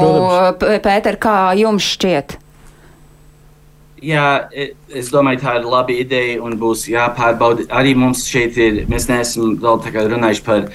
[0.61, 2.38] Pēter, kā jums šķiet?
[4.01, 7.67] Jā, e, es domāju, tā ir laba ideja un būs jāpārbauda.
[7.77, 10.71] Arī mums šeit ir, mēs neesam vēl tā kā runājuši par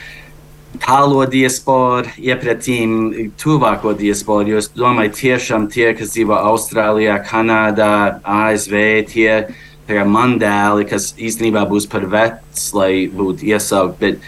[0.83, 8.77] tālo diasporu, iepratīm tuvāko diasporu, jo es domāju, tiešām tie, kas dzīvo Austrālijā, Kanādā, ASV,
[9.09, 13.97] tie mandēli, kas īstenībā būs par vec, lai būtu iesaukt.
[14.01, 14.21] Bet,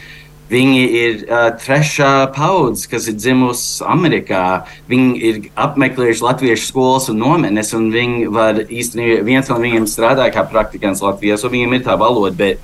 [0.48, 4.64] Viņi ir uh, trešā paudze, kas ir dzimusi Amerikā.
[4.88, 10.30] Viņi ir apmeklējuši latviešu skolas un nometnes, un viņi var īstenībā viens no viņiem strādā
[10.32, 12.32] kā praktikants Latvijā, un viņiem ir tā valoda.
[12.40, 12.64] Bet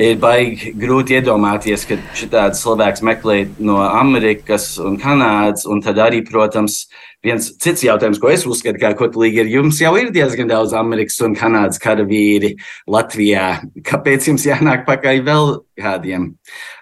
[0.00, 6.22] ir baigi grūti iedomāties, ka šāds cilvēks meklē no Amerikas un Kanādas, un tad arī,
[6.26, 6.86] protams,
[7.24, 11.20] viens cits jautājums, ko es uzskatu, kā kotlīgi ir, jums jau ir diezgan daudz Amerikas
[11.26, 12.54] un Kanādas karavīri
[12.90, 13.60] Latvijā.
[13.86, 16.30] Kāpēc jums jānāk pakaļ vēl kādiem?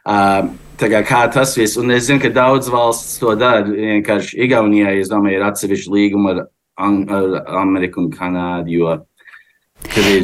[0.06, 3.66] Uh, kā, kā tas viss, un es zinu, ka daudz valsts to dara.
[3.66, 6.44] Vienkārši Igaunijai, es domāju, ir atsevišķi līguma ar,
[6.78, 8.98] ar Ameriku un Kanādu,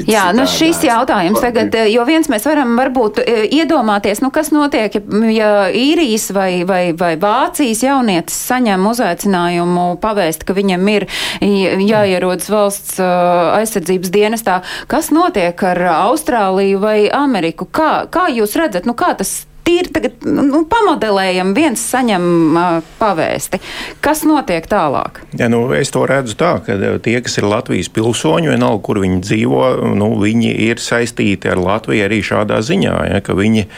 [0.07, 3.21] Jā, nu šis jautājums tagad, jo viens mēs varam varbūt
[3.55, 4.99] iedomāties, nu kas notiek,
[5.33, 11.09] ja īrijas vai, vai, vai Vācijas jaunietis saņem uzaicinājumu pavēst, ka viņam ir
[11.41, 14.61] jāierodas valsts aizsardzības dienestā.
[14.91, 17.67] Kas notiek ar Austrāliju vai Ameriku?
[17.67, 22.25] Kā, kā jūs redzat, nu kā tas tīri tagad nu, pamodelējam, viens saņem
[22.55, 23.61] uh, pavēsti.
[24.05, 25.23] Kas notiek tālāk?
[25.39, 29.21] Ja, nu, es to redzu tā, ka tie, kas ir Latvijas pilsoņi, vienalga, kur viņi
[29.25, 29.63] dzīvo,
[29.99, 33.69] nu, viņi ir saistīti ar Latviju arī šādā ziņā, ja, ka viņi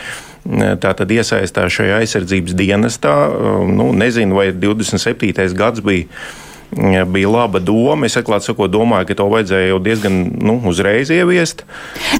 [0.82, 3.14] tā tad iesaistās šajā aizsardzības dienestā.
[3.66, 5.54] Nu, nezinu, vai 27.
[5.58, 6.06] gads bija
[7.06, 8.06] bija laba doma.
[8.06, 11.64] Es atklāti sakot, domāju, ka to vajadzēja jau diezgan nu, uzreiz ieviest.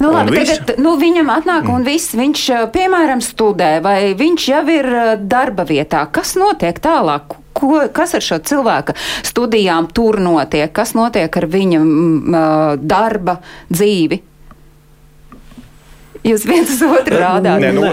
[0.03, 4.93] Nu, labi, tagad, nu, viņam atnāk un viss, viņš, piemēram, studē vai viņš jau ir
[5.27, 6.07] darba vietā.
[6.13, 7.41] Kas notiek tālāk?
[7.57, 8.93] Ko, kas ar šo cilvēku
[9.25, 10.69] studijām tur notiek?
[10.77, 12.41] Kas notiek ar viņa m,
[12.85, 13.39] darba
[13.73, 14.21] dzīvi?
[16.25, 17.61] Jūs viens uz otru rādāt.
[17.63, 17.85] Nē, nu,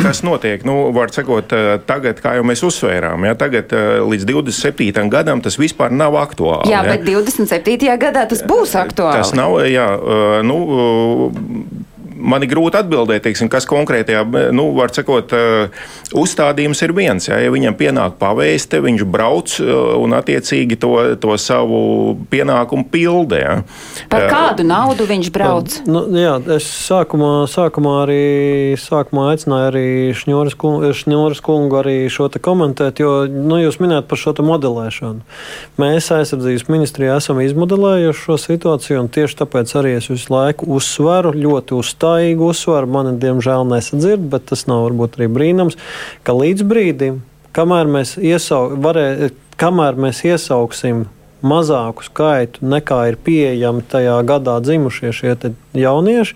[0.00, 0.64] kas notiek?
[0.66, 1.52] Nu, var sakot,
[1.88, 3.72] tagad, kā jau mēs uzsvērām, ja, tagad
[4.08, 5.04] līdz 27.
[5.12, 6.72] gadam tas vispār nav aktuāli.
[6.72, 6.96] Jā, ja.
[6.96, 7.88] bet 27.
[8.00, 9.22] gadā tas būs aktuāli.
[9.22, 9.86] Tas nav, jā,
[10.46, 10.58] nu,
[12.18, 15.84] man ir grūti atbildēt, teiksim, kas konkrētajā, nu, var sakot, eh,
[16.16, 17.28] uzstādījums ir viens.
[17.28, 23.40] Jā, ja viņam pienāk pavēste, viņš brauc eh, un attiecīgi to, to savu pienākumu pildē.
[23.42, 23.54] Jā.
[24.10, 25.78] Par eh, kādu naudu viņš brauc?
[25.88, 28.24] Nu, jā, es sākumā, sākumā arī
[28.80, 29.86] sākumā aicināju arī
[30.18, 34.44] Šņoras kungu, Šņoras kungu arī šo te komentēt, jo nu, jūs minējat par šo te
[34.46, 35.24] modelēšanu.
[35.80, 41.34] Mēs aizsardzības ministrijā esam izmodelējuši šo situāciju, un tieši tāpēc arī es visu laiku uzsveru
[41.36, 42.88] ļoti uz uzstājīgu uzsvaru.
[42.88, 45.76] Mani, diemžēl, nesadzird, bet tas nav varbūt arī brīnums,
[46.24, 51.06] ka līdz brīdim, kamēr mēs, iesau, varē, kamēr mēs iesauksim
[51.46, 55.36] mazāku skaitu nekā ir pieejami tajā gadā dzimušie šie
[55.78, 56.34] jaunieši,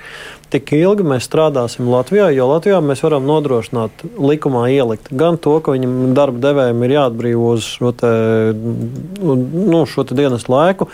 [0.53, 5.75] tik ilgi mēs strādāsim Latvijā, jo Latvijā mēs varam nodrošināt likumā ielikt gan to, ka
[5.75, 8.13] viņam darba devējiem ir jāatbrīvo uz šo, te,
[9.23, 10.91] nu, šo dienas laiku,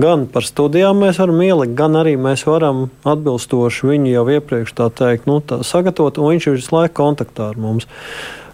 [0.00, 4.90] gan par studijām mēs varam ielikt, gan arī mēs varam atbilstoši viņu jau iepriekš tā
[4.92, 7.88] teikt, nu, tā sagatavot, un viņš ir visu laiku kontaktā ar mums.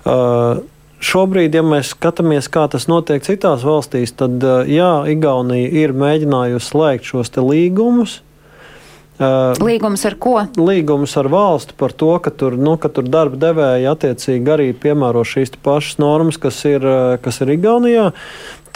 [0.06, 0.62] Uh,
[0.96, 7.10] Šobrīd, ja mēs skatāmies, kā tas notiek citās valstīs, tad jā, Igaunija ir mēģinājusi slēgt
[7.10, 8.22] šos līgumus,
[9.16, 10.34] Līgums ar ko?
[10.60, 15.22] Līgums ar valsti par to, ka tur, nu, ka tur darba devēji attiecīgi arī piemēro
[15.24, 16.84] šīs pašas normas, kas ir,
[17.24, 18.10] kas ir Igaunijā.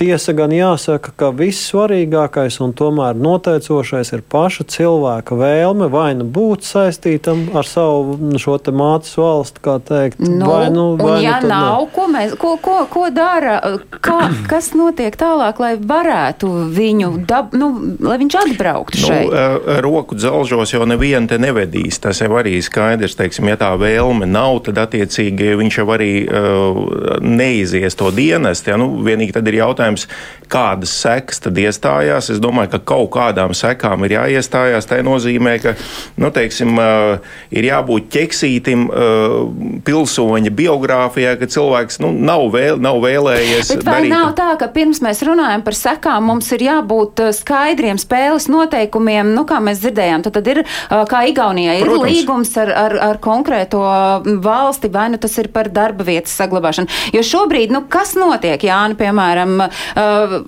[0.01, 6.65] Tiesa gan jāsaka, ka vissvarīgākais un tomēr noteicošais ir paša cilvēka vēlme vai nu būt
[6.65, 10.23] saistītam ar savu nu, šo te mātes valsti, kā teikt.
[10.25, 11.91] Nu, vai nu, vai un, ja nu nav, ne.
[11.93, 13.59] ko, mēs, ko, ko, ko dara,
[14.01, 14.17] kā,
[14.49, 17.69] kas notiek tālāk, lai varētu viņu, dab, nu,
[18.01, 19.37] lai viņš atbrauktu nu, šeit?
[19.37, 24.25] Nu, roku dzelžos jau nevienu te nevedīs, tas jau arī skaidrs, teiksim, ja tā vēlme
[24.25, 26.83] nav, tad attiecīgi viņš jau arī uh,
[27.21, 30.07] neizies to dienestu, ja, nu, vienīgi tad ir jautājums, jautājums,
[30.51, 32.31] kādas sekas tad iestājās.
[32.35, 34.89] Es domāju, ka kaut kādām sekām ir jāiestājās.
[34.91, 35.75] Tā nozīmē, ka
[36.21, 36.79] nu, teiksim,
[37.55, 38.87] ir jābūt ķeksītim
[39.87, 43.75] pilsoņa biogrāfijā, ka cilvēks nu, nav, vēl, nav vēlējies.
[43.77, 44.15] Bet vai darīt.
[44.15, 49.47] nav tā, ka pirms mēs runājam par sekām, mums ir jābūt skaidriem spēles noteikumiem, nu,
[49.49, 50.63] kā mēs dzirdējām, tad, tad ir,
[51.11, 52.11] kā Igaunijā, ir Protams.
[52.11, 53.83] līgums ar, ar, ar konkrēto
[54.43, 56.91] valsti, vai nu tas ir par darba vietas saglabāšanu.
[57.15, 60.39] Jo šobrīd, nu, kas notiek, Jāni, piemēram, uh,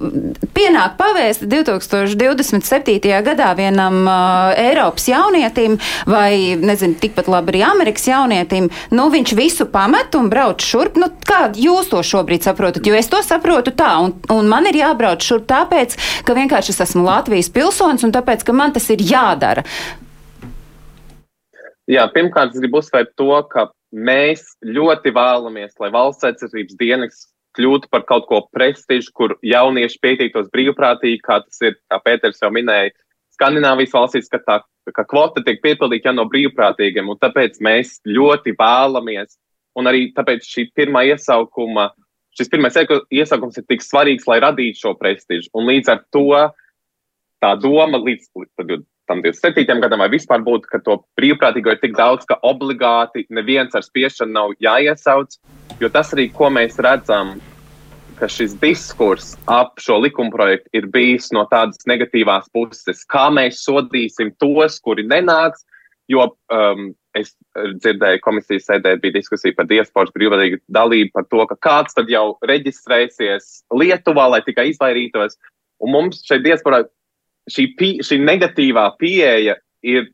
[0.57, 3.11] pienāk pavēsti 2027.
[3.27, 5.79] gadā vienam uh, Eiropas jaunietim
[6.09, 10.99] vai, nezinu, tikpat labi arī Amerikas jaunietim, nu, viņš visu pamet un brauc šurp.
[11.01, 12.87] Nu, kā jūs to šobrīd saprotat?
[12.87, 16.83] Jo es to saprotu tā, un, un man ir jābrauc šurp tāpēc, ka vienkārši es
[16.87, 19.67] esmu Latvijas pilsonis un tāpēc, ka man tas ir jādara.
[21.91, 27.27] Jā, pirmkārt, es gribu uzsvērt to, ka mēs ļoti vēlamies, lai valsts aizsardzības dienas
[27.57, 32.53] kļūtu par kaut ko prestižu, kur jaunieši pieteiktos brīvprātīgi, kā tas ir, kā Pēters jau
[32.55, 32.95] minēja,
[33.33, 34.61] Skandināvijas valstīs, ka tā
[34.91, 39.37] ka kvota tiek piepildīta jau no brīvprātīgiem, un tāpēc mēs ļoti vēlamies,
[39.79, 41.91] un arī tāpēc šī pirmā iesaukuma,
[42.39, 42.79] šis pirmais
[43.13, 46.27] iesaukums ir tik svarīgs, lai radītu šo prestižu, un līdz ar to
[47.43, 48.33] tā doma līdz,
[49.13, 49.81] tam 27.
[49.85, 54.33] gadam vai vispār būtu, ka to brīvprātīgo ir tik daudz, ka obligāti neviens ar spiešanu
[54.33, 55.37] nav jāiesauc,
[55.81, 57.35] jo tas arī, ko mēs redzam,
[58.17, 64.33] ka šis diskurs ap šo likumprojektu ir bijis no tādas negatīvās puses, kā mēs sodīsim
[64.41, 65.67] tos, kuri nenāks,
[66.09, 71.59] jo um, es dzirdēju, komisijas sēdē bija diskusija par diasporas brīvprātīgu dalību, par to, ka
[71.69, 75.37] kāds tad jau reģistrēsies Lietuvā, lai tikai izvairītos.
[75.83, 76.85] Un mums šeit diasporā
[77.51, 80.11] šī, pie, šī negatīvā pieeja ir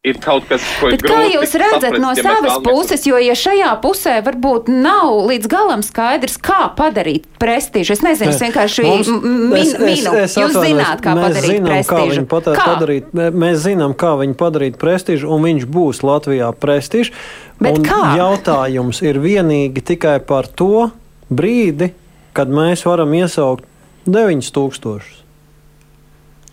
[0.00, 3.34] ir kaut kas, ko Bet kā jūs redzat saprast, no ja savas puses, jo ja
[3.36, 7.98] šajā pusē varbūt nav līdz galam skaidrs, kā padarīt prestižu?
[7.98, 10.14] Es nezinu, es vienkārši Mums, min, es, minu.
[10.16, 12.24] Es, es jūs atvainos, zināt, kā padarīt zinām, prestižu.
[12.24, 12.66] Kā kā?
[12.72, 13.12] Padarīt,
[13.44, 17.12] mēs zinām, kā viņi padarīt prestižu, un viņš būs Latvijā prestižs.
[17.60, 18.00] Bet kā?
[18.16, 20.88] Jautājums ir vienīgi tikai par to
[21.28, 21.92] brīdi,
[22.32, 23.68] kad mēs varam iesaukt
[24.08, 25.20] 9000.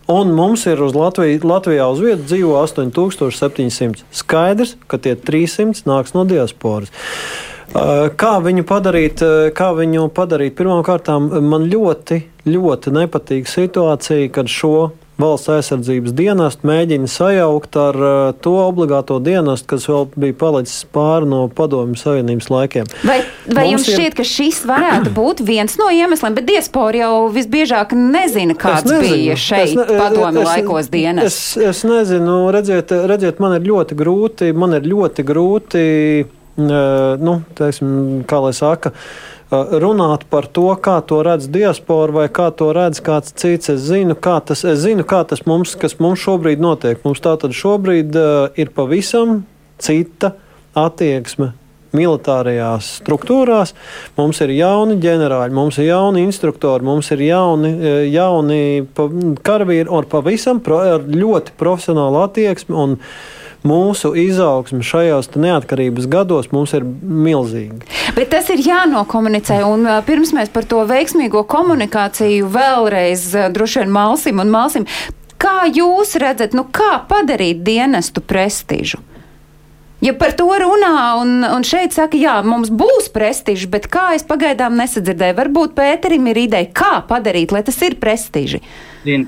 [0.08, 4.06] Un mums ir uz Latviju, Latvijā uz vietas dzīvo 8700.
[4.16, 6.88] Skaidrs, ka tie 300 nāks no diasporas.
[8.16, 9.20] Kā viņu padarīt?
[9.52, 10.54] Kā viņu padarīt?
[10.56, 11.10] Pirmkārt,
[11.44, 14.72] man ļoti, ļoti nepatīk situācija, kad šo
[15.18, 21.28] valsts aizsardzības dienestu mēģina sajaukt ar uh, to obligāto dienestu, kas vēl bija palicis pāri
[21.30, 22.90] no Padomju Savienības laikiem.
[23.02, 24.16] Vai, vai Mums jums šķiet, ir...
[24.20, 29.74] ka šis varētu būt viens no iemesliem, bet diaspora jau visbiežāk nezina, kāds bija šeit
[29.78, 31.56] ne, Padomju laikos dienests?
[31.58, 35.88] Es, es nezinu, redziet, redziet, man ir ļoti grūti, man ir ļoti grūti,
[36.22, 42.26] uh, nu, teiksim, kā lai saka, uh, runāt par to, kā to redz diaspora vai
[42.28, 43.70] kā to redz kāds cits.
[43.72, 47.00] Es zinu, kā tas, es zinu, kā tas mums, kas mums šobrīd notiek.
[47.04, 49.42] Mums tā tad šobrīd uh, ir pavisam
[49.78, 50.34] cita
[50.76, 51.54] attieksme
[51.96, 53.72] militārajās struktūrās.
[54.18, 57.72] Mums ir jauni ģenerāļi, mums ir jauni instruktori, mums ir jauni,
[58.12, 58.60] jauni
[59.46, 62.76] karavīri ar pavisam pro, ar ļoti profesionālu attieksmi.
[63.66, 67.82] Mūsu izaugsme šajos neatkarības gados mums ir milzīga.
[68.14, 74.38] Bet tas ir jānokomunicē, un pirms mēs par to veiksmīgo komunikāciju vēlreiz droši vien malsim
[74.42, 74.86] un malsim.
[75.38, 79.02] Kā jūs redzat, nu kā padarīt dienestu prestižu?
[80.02, 84.22] Ja par to runā, un, un šeit saka, jā, mums būs prestižs, bet kā es
[84.26, 88.62] pagaidām nesadzirdēju, varbūt Pēterim ir ideja, kā padarīt, lai tas ir prestiži.
[89.02, 89.26] Zin,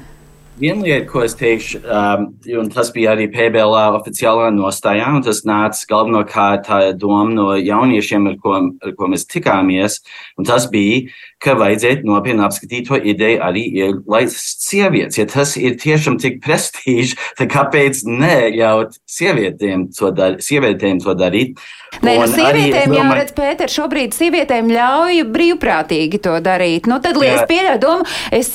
[0.60, 2.26] Viena lieta, ko es teikšu, um,
[2.60, 8.28] un tas bija arī PBL oficiālā nostājā, un tas nāca galvenokārt tā doma no jauniešiem,
[8.28, 10.02] ar ko, ar ko mēs tikāmies,
[10.36, 11.06] un tas bija,
[11.40, 15.16] ka vajadzētu nopietni apskatīt to ideju arī ielaist sievietes.
[15.16, 21.56] Ja tas ir tiešām tik prestiži, tad kāpēc neļaut sievietēm to, dar sievietēm to darīt?
[22.04, 26.86] Nē, nu, sievietēm jau redz, Pēter, šobrīd sievietēm ļauj brīvprātīgi to darīt.
[26.90, 28.52] Nu, tad, lai es pieļauju domu, es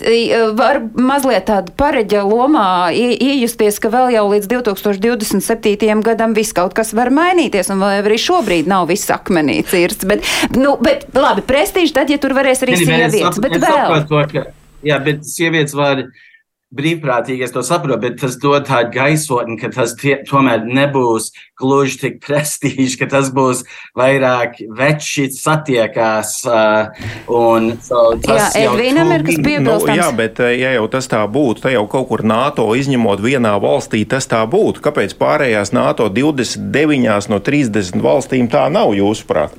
[0.56, 6.02] varu mazliet tādu pareģa lomā iejusties, ka vēl jau līdz 2027.
[6.04, 10.08] gadam viss kaut kas var mainīties, un arī šobrīd nav viss akmenī cirsts.
[10.10, 10.28] Bet,
[10.58, 13.96] nu, bet labi, prestiži tad, ja tur varēs arī sievietes, bet vēl.
[14.10, 14.48] To, ka,
[14.86, 16.04] jā, bet sievietes var
[16.76, 22.00] brīvprātīgi, es to saprotu, bet tas dod tādu gaisotni, ka tas tie, tomēr nebūs gluži
[22.02, 23.64] tik prestiži, ka tas būs
[23.98, 26.38] vairāk veči satiekās.
[26.48, 29.92] Uh, un, so, jā, Edvīnam ir kas piebilstams.
[29.92, 33.56] Nu, jā, bet ja jau tas tā būtu, tad jau kaut kur NATO izņemot vienā
[33.64, 34.84] valstī tas tā būtu.
[34.86, 39.56] Kāpēc pārējās NATO 29 no 30 valstīm tā nav jūsuprāt?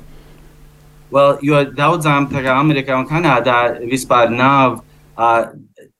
[1.11, 5.47] Well, jo daudzām, tā kā Amerikā un Kanādā, vispār nav uh,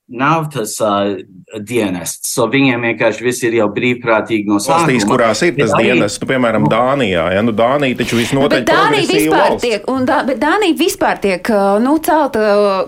[0.07, 1.17] nav tas uh,
[1.63, 2.33] dienests.
[2.35, 4.83] So viņiem vienkārši viss ir jau brīvprātīgi no sākuma.
[4.83, 7.23] Valstīs, kurās ir tas arī, dienests, nu, piemēram, Dānijā.
[7.37, 7.43] Ja?
[7.45, 9.63] Nu, Dānija taču visnotaļ Bet Dānija vispār valsts.
[9.63, 11.51] tiek, un Dā, bet Dānija vispār tiek
[11.83, 12.41] nu, celta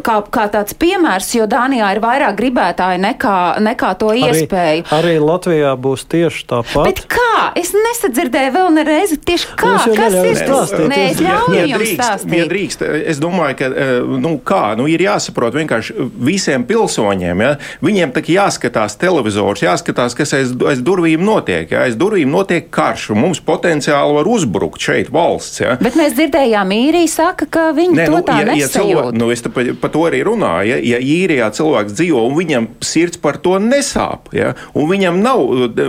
[0.04, 4.84] kā, kā tāds piemērs, jo Dānijā ir vairāk gribētāji nekā, nekā to iespēju.
[4.84, 6.84] Arī, arī Latvijā būs tieši tāpat.
[6.89, 7.32] Bet kā?
[7.60, 9.72] Es nesadzirdēju vēl nereizi tieši kā.
[9.80, 10.19] Kas ir tas?
[10.39, 12.45] stāstīt, Nē, es ļauju jums drīkst, ja stāstīt.
[12.52, 13.69] drīkst, es domāju, ka
[14.19, 15.95] nu, kā, nu, ir jāsaprot vienkārši
[16.28, 17.43] visiem pilsoņiem.
[17.45, 17.56] Ja?
[17.86, 21.70] Viņiem tā jāskatās televizors, jāskatās, kas aiz, aiz durvīm notiek.
[21.72, 21.86] Ja?
[21.86, 25.62] Aiz durvīm notiek karš, un mums potenciāli var uzbrukt šeit valsts.
[25.62, 25.76] Ja?
[25.82, 28.90] Bet mēs dzirdējām, īrija saka, ka viņi Nē, to nu, tā ja, ja nesajūt.
[28.90, 30.70] cilvēki, nu, es te pa, par to arī runāju.
[30.70, 35.44] Ja, ja īrijā cilvēks dzīvo un viņam sirds par to nesāp, ja, un viņam nav,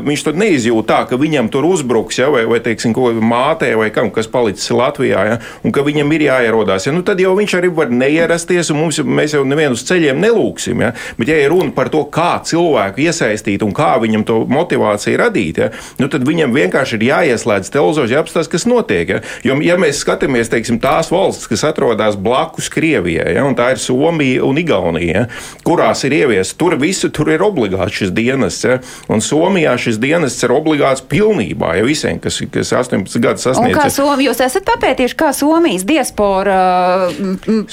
[0.07, 3.91] viņš to neizjūt tā, ka viņam tur uzbruks, ja, vai, vai teiksim, ko mātē, vai
[3.95, 7.57] kam, kas palicis Latvijā, ja, un ka viņam ir jāierodās, ja, nu, tad jau viņš
[7.61, 10.85] arī var neierasties, un mums, mēs jau nevienu uz ceļiem nelūksim.
[10.87, 10.93] Ja.
[11.19, 15.61] Bet, ja ir runa par to, kā cilvēku iesaistīt un kā viņam to motivāciju radīt,
[15.63, 19.15] ja, nu, tad viņam vienkārši ir jāieslēdz televizors, jāapstāsta, kas notiek.
[19.15, 19.21] Ja.
[19.47, 23.83] Jo, ja mēs skatāmies, teiksim, tās valstis, kas atrodas blakus Krievijai, ja, un tā ir
[23.83, 25.27] Somija un Igaunija, ja,
[25.67, 28.67] kurās ir ieviests, tur visu tur ir obligāts šis dienests.
[28.67, 28.79] Ja,
[29.13, 33.87] un Somijā šis dienests ir obligāts pilnībā, ja visiem, kas, kas 18 gadus Un kā
[33.87, 33.97] sasniedz.
[33.97, 36.59] Somija, jūs esat papētījuši, kā Somijas diaspora.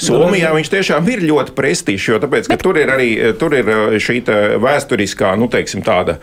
[0.00, 2.62] Somijā viņš tiešām ir ļoti prestižs, jo tāpēc, Bet...
[2.64, 4.38] tur ir arī tur ir šī tā
[4.68, 6.18] vēsturiskā, nu, teiksim, tāda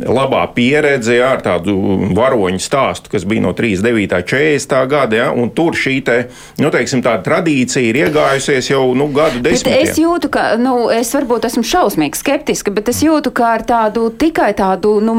[0.00, 1.74] labā pieredze jā, ar tādu
[2.16, 4.22] varoņu stāstu, kas bija no 39.
[4.26, 4.76] 40.
[4.90, 6.16] gada, ja, un tur šī te,
[6.58, 9.82] nu, teiksim, tāda tradīcija ir iegājusies jau nu, gadu Bet desmitiem.
[9.86, 14.08] es jūtu, ka, nu, es varbūt esmu šausmīgi skeptiska, bet es jūtu, ka ar tādu
[14.20, 15.14] tikai tādu nu,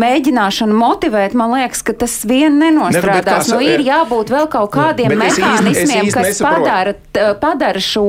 [0.00, 3.48] mēģināšanu motivēt, man liekas, ka tas vien nenostrādās.
[3.52, 6.64] Nu, Nu, ir jābūt vēl kaut kādiem Bet īsti- es mehānismiem, kas nesaprotu.
[6.64, 8.06] padara, padara šo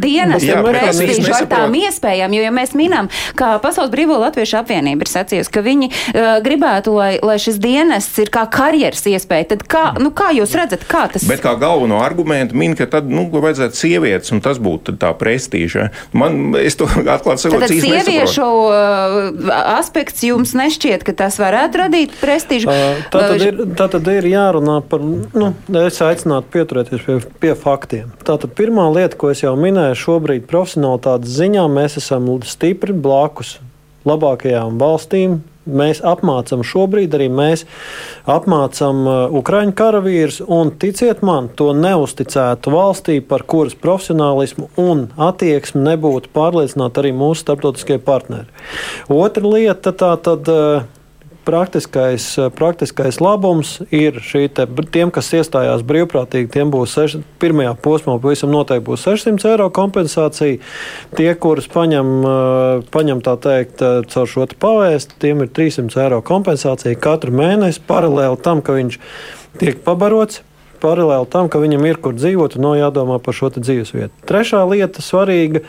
[0.00, 2.34] bet es īsti prestižu ar tām iespējām.
[2.34, 6.94] Jo, ja mēs minam, ka Pasaules Brīvo Latviešu apvienība ir sacījusi, ka viņi uh, gribētu,
[6.96, 11.06] lai, lai šis dienests ir kā karjeras iespēja, tad kā, nu, kā jūs redzat, kā
[11.12, 15.00] tas Bet kā galveno argumentu min, ka tad nu, vajadzētu sievietes, un tas būtu tad
[15.02, 15.90] tā prestīža.
[16.16, 19.48] Man, es to atklāti sakot, Tad īsti sieviešu nesaprotu.
[19.50, 22.70] uh, aspekts jums nešķiet, ka tas varētu radīt prestižu.
[23.10, 28.12] Tā tad ir, tā tad ir jārunā par, nu, es aicinātu pieturēties pie, pie faktiem.
[28.26, 32.94] Tātad pirmā lieta, ko es jau minēju, šobrīd profesionālitātes ziņā mēs esam stipri
[33.40, 33.58] blakus
[34.04, 35.40] labākajām valstīm.
[35.70, 37.66] Mēs apmācām šobrīd arī mēs
[38.26, 45.84] apmācām uh, Ukraiņu karavīrus, un ticiet man, to neusticētu valstī, par kuras profesionālismu un attieksmi
[45.84, 48.48] nebūtu pārliecināti arī mūsu starptautiskie partneri.
[49.08, 50.48] Otra lieta tā tad.
[50.48, 50.88] Uh,
[51.50, 58.14] praktiskais, praktiskais labums ir šī te, tiem, kas iestājās brīvprātīgi, tiem būs seš, pirmajā posmā
[58.22, 60.60] pavisam noteikti būs 600 eiro kompensācija.
[61.18, 66.20] Tie, kurus paņem, eh, paņem tā teikt, eh, caur šo pavēstu, tiem ir 300 eiro
[66.22, 69.00] kompensācija katru mēnesi paralēli tam, ka viņš
[69.58, 70.42] tiek pabarots.
[70.80, 74.10] Paralēli tam, ka viņam ir kur dzīvot, un nav jādomā par šo dzīvesvietu.
[74.24, 75.60] Trešā lieta svarīga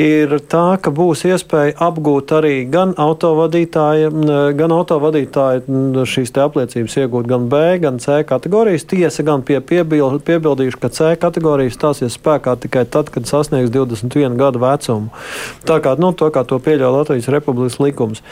[0.00, 4.10] ir tā, ka būs iespēja apgūt arī gan autovadītāju,
[4.56, 8.86] gan autovadītāju šīs apliecības iegūt gan B, gan C kategorijas.
[8.90, 14.40] Tiesa gan pie piebil, piebildīšu, ka C kategorijas stāsies spēkā tikai tad, kad sasniegs 21
[14.40, 15.12] gadu vecumu.
[15.68, 18.24] Tā kā, nu, to, kā to pieļauj Latvijas Republikas likums.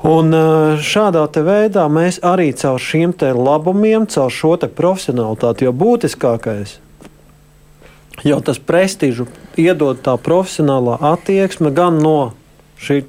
[0.00, 0.32] Un
[0.80, 6.78] šādā veidā mēs arī caur šiem labumiem, caur šo profesionālitāti, jo būtiskākais
[8.24, 9.26] jau tas prestižu
[9.60, 12.32] iedod tā profesionālā attieksme gan no
[12.80, 13.02] šī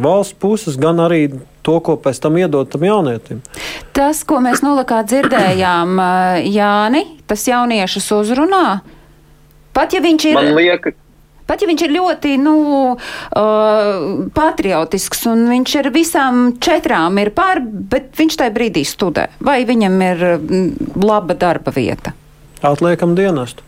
[0.00, 1.26] valsts puses, gan arī
[1.66, 3.42] to, ko pēc tam iedod tam jaunietim.
[3.96, 6.00] Tas, ko mēs nulakā dzirdējām,
[6.48, 8.80] Jāni, tas jauniešus uzrunā.
[9.76, 10.38] Pat ja viņš ir.
[10.38, 10.96] Man liekas,
[11.50, 12.54] Pat ja viņš ir ļoti nu,
[12.94, 19.64] uh, patriotisks un viņš ar visām četrām ir pār, bet viņš tajā brīdī studē, vai
[19.66, 20.22] viņam ir
[20.94, 22.14] laba darba vieta?
[22.62, 23.66] Atliekam dienestu.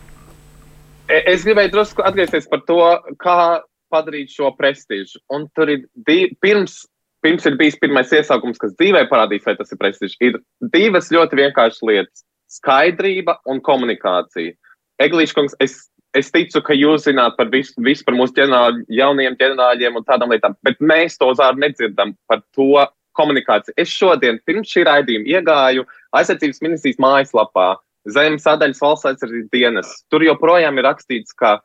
[1.13, 2.79] E- Es gribēju drusku atgriezties par to,
[3.21, 3.61] kā
[3.93, 5.21] padarīt šo prestižu.
[5.29, 6.79] Un tur ir div, pirms,
[7.21, 10.17] pirms ir bijis pirmais iesaukums, kas dzīvē parādīs, vai tas ir prestižs.
[10.25, 10.39] Ir
[10.73, 12.25] divas ļoti vienkāršas lietas-
[12.57, 14.55] skaidrība un komunikācija.
[15.01, 15.77] Eglīškungs, es,
[16.15, 20.33] es ticu, ka jūs zināt par visu, visu par mūsu ģenerāļ, jauniem ģenerāļiem un tādām
[20.33, 23.73] lietām, bet mēs to zāru nedzirdam par to komunikāciju.
[23.77, 27.75] Es šodien pirms šī raidījuma iegāju aizsardzības ministrijas mājaslapā
[28.09, 29.93] zem sadaļas valsts aizsardzības dienas.
[30.11, 31.59] Tur joprojām ir rakstīts, ka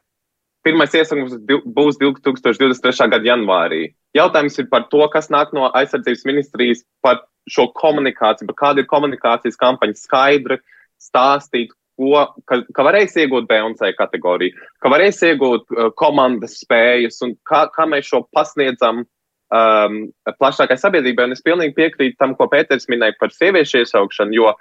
[0.67, 1.39] pirmais iesaukums
[1.75, 3.11] būs 2023.
[3.15, 3.89] gada janvārī.
[4.17, 8.91] Jautājums ir par to, kas nāk no aizsardzības ministrijas par šo komunikāciju, par kāda ir
[8.91, 10.59] komunikācijas kampaņa skaidri
[11.01, 16.59] stāstīt, ko, ka, ka varēs iegūt B un C kategoriju, ka varēs iegūt uh, komandas
[16.63, 20.01] spējas un kā, kā mēs šo pasniedzam um,
[20.39, 21.29] plašākai sabiedrībai.
[21.29, 24.53] Un es pilnīgi piekrītu tam, ko Pēters minēja par sieviešu iesaukšanu, jo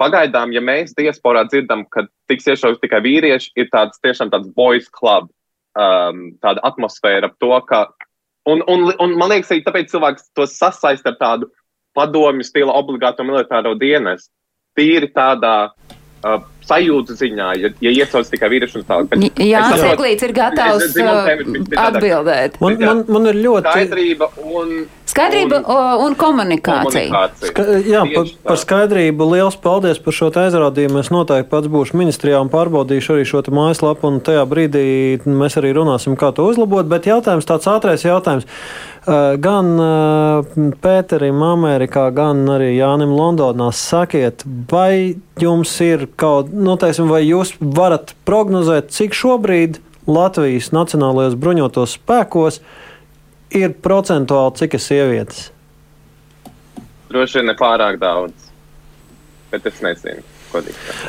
[0.00, 4.88] pagaidām, ja mēs diasporā dzirdam, ka tiks iesaukti tikai vīrieši, ir tāds tiešām tāds boys
[4.92, 5.28] club,
[5.78, 7.84] um, tāda atmosfēra ap to, ka,
[8.50, 11.50] un, un, un man liekas, arī tāpēc cilvēks to sasaist ar tādu
[11.94, 14.32] padomju stila obligāto militāro dienestu.
[14.74, 19.14] Tīri tādā uh, sajūtu ziņā, ja, ja iesauc tikai vīriešu un tālāk.
[19.38, 22.58] Jā, Seklīts ir gatavs es, es, atbildēt.
[22.64, 23.70] Man, man, man ir ļoti.
[23.70, 24.76] Skaidrība un.
[25.14, 27.04] Skaidrība un, un komunikācija.
[27.06, 27.50] komunikācija.
[27.52, 30.98] Ska, jā, par, par skaidrību liels paldies par šo aizrādījumu.
[31.04, 34.82] Es noteikti pats būšu ministrijā un pārbaudīšu arī šo mājaslapu, un tajā brīdī
[35.22, 36.90] mēs arī runāsim, kā to uzlabot.
[36.90, 38.48] Bet jautājums tāds ātrais jautājums.
[39.06, 39.70] Gan
[40.82, 47.54] Pēterim Amerikā, gan arī Jānim Londonā sakiet, vai jums ir kaut, nu, teiksim, vai jūs
[47.60, 49.78] varat prognozēt, cik šobrīd
[50.10, 52.82] Latvijas Nacionālajos bruņotos spēkos ir
[53.84, 55.48] procentuāli, cik ir sievietes?
[57.10, 58.52] Droši vien ne pārāk daudz,
[59.52, 60.24] bet es nezinu.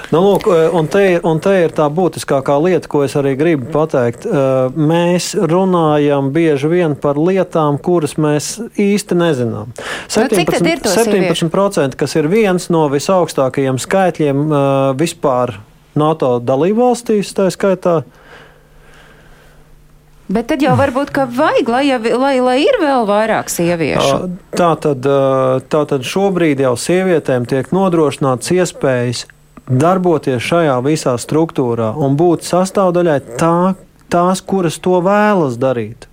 [0.09, 4.25] Nu, lūk, un, te, un te ir tā būtiskākā lieta, ko es arī gribu pateikt.
[4.73, 9.75] Mēs runājam bieži vien par lietām, kuras mēs īsti nezinām.
[10.09, 14.45] 17%, nu, 17% kas ir viens no visaugstākajiem skaitļiem
[14.97, 15.59] vispār
[15.95, 18.01] NATO dalībvalstīs, tā skaitā.
[20.27, 21.85] Bet tad jau varbūt, ka vajag, lai,
[22.17, 24.17] lai, lai ir vēl vairāk sieviešu.
[24.55, 25.05] Tā tad,
[25.69, 29.25] tā tad šobrīd jau sievietēm tiek nodrošināts iespējas
[29.65, 33.75] darboties šajā visā struktūrā un būt sastāvdaļai tā,
[34.13, 36.09] tās, kuras to vēlas darīt.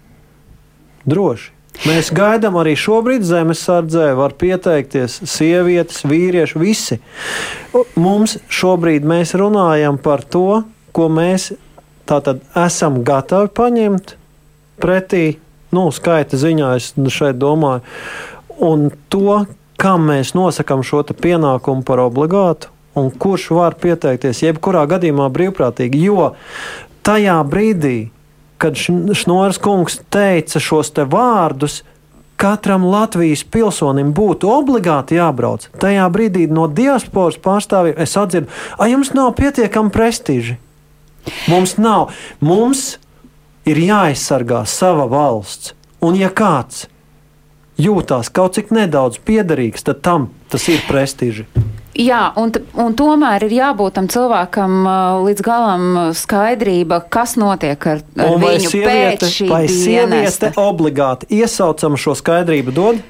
[1.09, 1.53] Droši.
[1.89, 6.99] Mēs gaidām arī šobrīd zemesardzē, var pieteikties sievietes, vīrieši, visi.
[7.97, 11.51] Mums šobrīd mēs runājam par to, ko mēs
[12.13, 14.15] tātad esam gatavi paņemt
[14.83, 15.25] pretī,
[15.73, 17.83] nu, skaita ziņā es šeit domāju,
[18.63, 19.45] un to,
[19.81, 26.03] kam mēs nosakām šo pienākumu par obligātu, un kurš var pieteikties jebkurā gadījumā brīvprātīgi.
[26.07, 26.33] Jo
[27.07, 28.11] tajā brīdī,
[28.63, 31.81] kad Šnoras kungs teica šos te vārdus,
[32.43, 35.69] katram Latvijas pilsonim būtu obligāti jābrauc.
[35.83, 40.59] Tajā brīdī no diasporas pārstāvjiem es atzinu, ka jums nav pietiekami prestiži.
[41.51, 42.11] Mums nav.
[42.41, 42.97] Mums
[43.69, 45.77] ir jāaizsargā sava valsts.
[46.03, 46.89] Un ja kāds
[47.79, 51.47] jūtās kaut cik nedaudz piederīgs, tad tam tas ir prestiži.
[51.93, 52.49] Jā, un,
[52.81, 54.77] un tomēr ir jābūt tam cilvēkam
[55.27, 55.83] līdz galam
[56.17, 60.49] skaidrība, kas notiek ar, ar viņu sieviete, pēc šī vai dienesta.
[60.49, 63.03] sieviete obligāti iesaucam šo skaidrību dod?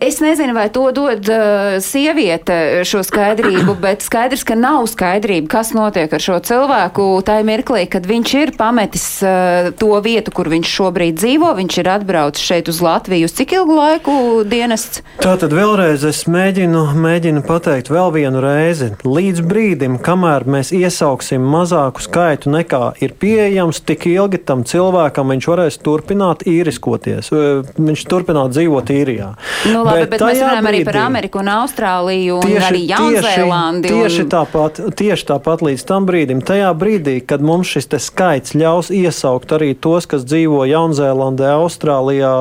[0.00, 5.72] Es nezinu, vai to dod uh, sieviete šo skaidrību, bet skaidrs, ka nav skaidrība, kas
[5.76, 10.72] notiek ar šo cilvēku tajā mirklī, kad viņš ir pametis uh, to vietu, kur viņš
[10.78, 11.52] šobrīd dzīvo.
[11.60, 13.28] Viņš ir atbraucis šeit uz Latviju.
[13.28, 14.16] Uz cik ilgu laiku
[14.48, 15.02] dienests?
[15.22, 18.92] Tā tad vēlreiz es mēģinu, mēģinu pateikt vēl vienu reizi.
[19.06, 25.50] Līdz brīdim, kamēr mēs iesauksim mazāku skaitu nekā ir pieejams, tik ilgi tam cilvēkam viņš
[25.52, 27.30] varēs turpināt īriskoties.
[27.76, 29.32] Viņš turpināt dzīvot īrijā.
[29.72, 32.82] Nu, labi, bet, bet mēs runājam brīdī, arī par Ameriku un Austrāliju un tieši, arī
[32.90, 33.90] Jaunzēlandi.
[33.90, 34.30] Tieši, tieši, un...
[34.32, 39.72] tāpat, tieši tāpat līdz tam brīdim, tajā brīdī, kad mums šis skaits ļaus iesaukt arī
[39.74, 42.32] tos, kas dzīvo Jaunzēlandē, Austrālijā,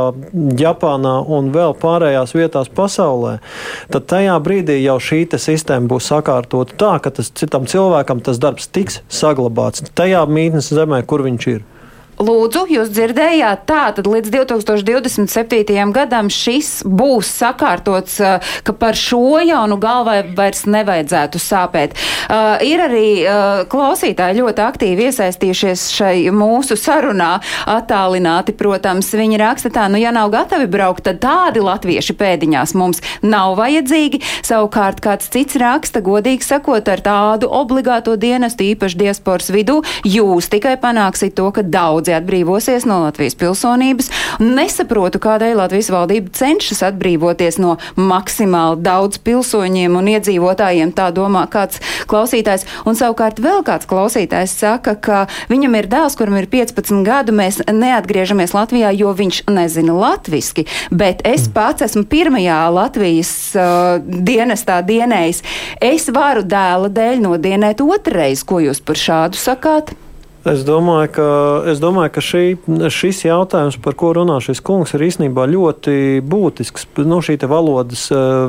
[0.61, 3.37] Japānā un vēl pārējās vietās pasaulē,
[3.93, 8.69] tad tajā brīdī jau šī sistēma būs sakārtota tā, ka tas citam cilvēkam tas darbs
[8.69, 11.63] tiks saglabāts tajā mītnes zemē, kur viņš ir.
[12.15, 15.91] Lūdzu, jūs dzirdējāt, tā tad līdz 2027.
[15.91, 18.21] gadam šis būs sakārtots,
[18.63, 21.95] ka par šo jaunu galvai vairs nevajadzētu sāpēt.
[22.25, 27.33] Uh, ir arī uh, klausītāji ļoti aktīvi iesaistījušies šai mūsu sarunā,
[27.67, 33.03] attālināti, protams, viņi raksta tā, nu, ja nav gatavi braukt, tad tādi latvieši pēdiņās mums
[33.27, 34.23] nav vajadzīgi.
[34.47, 40.77] Savukārt kāds cits raksta, godīgi sakot, ar tādu obligāto dienestu, īpaši diasporas vidū, jūs tikai
[40.79, 44.09] panāksiet to, ka daudz daudzi atbrīvosies no Latvijas pilsonības.
[44.39, 50.93] Nesaprotu, kādēļ Latvijas valdība cenšas atbrīvoties no maksimāli daudz pilsoņiem un iedzīvotājiem.
[50.95, 52.67] Tā domā kāds klausītājs.
[52.85, 57.63] Un savukārt vēl kāds klausītājs saka, ka viņam ir dēls, kuram ir 15 gadu, mēs
[57.65, 60.67] neatgriežamies Latvijā, jo viņš nezina latviski.
[60.91, 61.55] Bet es mm.
[61.57, 65.41] pats esmu pirmajā Latvijas uh, dienestā dienējis.
[65.81, 68.45] Es varu dēla dēļ nodienēt otrreiz.
[68.45, 69.95] Ko jūs par šādu sakāt?
[70.45, 71.27] Es domāju, ka,
[71.71, 72.43] es domāju, ka šī,
[72.93, 76.85] šis jautājums, par ko runā šis kungs, ir īstenībā ļoti būtisks.
[77.01, 78.03] Nu, šī valodas,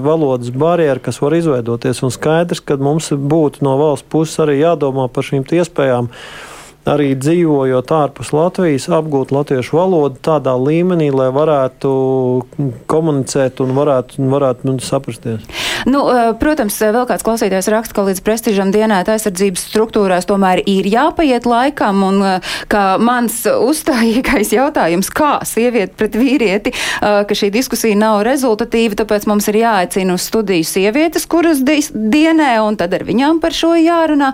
[0.04, 5.08] valodas barjera, kas var izveidoties, un skaidrs, ka mums būtu no valsts puses arī jādomā
[5.08, 6.12] par šīm iespējām
[6.86, 11.90] arī dzīvojot ārpus Latvijas, apgūt latviešu valodu tādā līmenī, lai varētu
[12.90, 15.46] komunicēt un varētu, varētu nu, saprasties.
[15.86, 20.86] Nu, eh, protams, vēl kāds klausītājs raksta, ka līdz prestižam dienēt aizsardzības struktūrās tomēr ir
[20.90, 27.50] jāpaiet laikam, un eh, kā mans uzstājīgais jautājums, kā sieviete pret vīrieti, eh, ka šī
[27.54, 33.06] diskusija nav rezultatīva, tāpēc mums ir jāaicina uz studiju sievietes, kuras dienē, un tad ar
[33.06, 34.32] viņām par šo jārunā.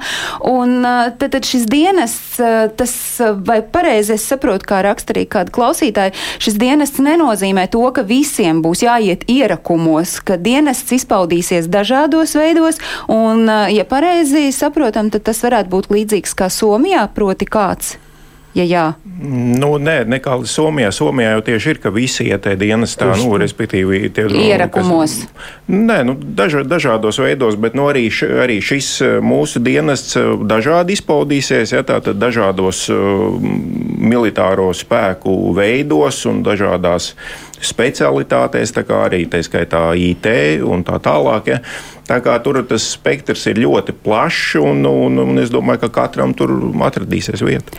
[0.49, 2.42] Un tad, tad šis dienests
[2.77, 7.83] tas, eh, vai pareizi es saprotu, kā raksta arī kāda klausītāja, šis dienests nenozīmē to,
[7.95, 15.11] ka visiem būs jāiet ierakumos, ka dienests izpaudīsies dažādos veidos, un, eh, ja pareizi saprotam,
[15.11, 17.97] tad tas varētu būt līdzīgs kā Somijā, proti kāds
[18.55, 18.85] ja jā?
[19.23, 20.91] Nu, nē, nekā Somijā.
[20.95, 25.15] Somijā jau tieši ir, ka visi ietē dienestā, nu, respektīvi, tie ir ierakumos.
[25.23, 30.19] Kas, nē, nu, daž, dažādos veidos, bet nu, arī, š, arī šis eh, mūsu dienests
[30.21, 33.39] eh, dažādi izpaudīsies, ja tātad dažādos uh,
[34.03, 37.13] militāro spēku veidos un dažādās
[37.63, 40.29] specialitātēs, tā kā arī tā skaitā IT
[40.67, 41.53] un tā tālāk.
[41.55, 41.61] Ja.
[42.13, 46.35] Tā kā tur tas spektrs ir ļoti plašs, un, un, un es domāju, ka katram
[46.37, 46.51] tur
[46.85, 47.73] atradīsies vieta.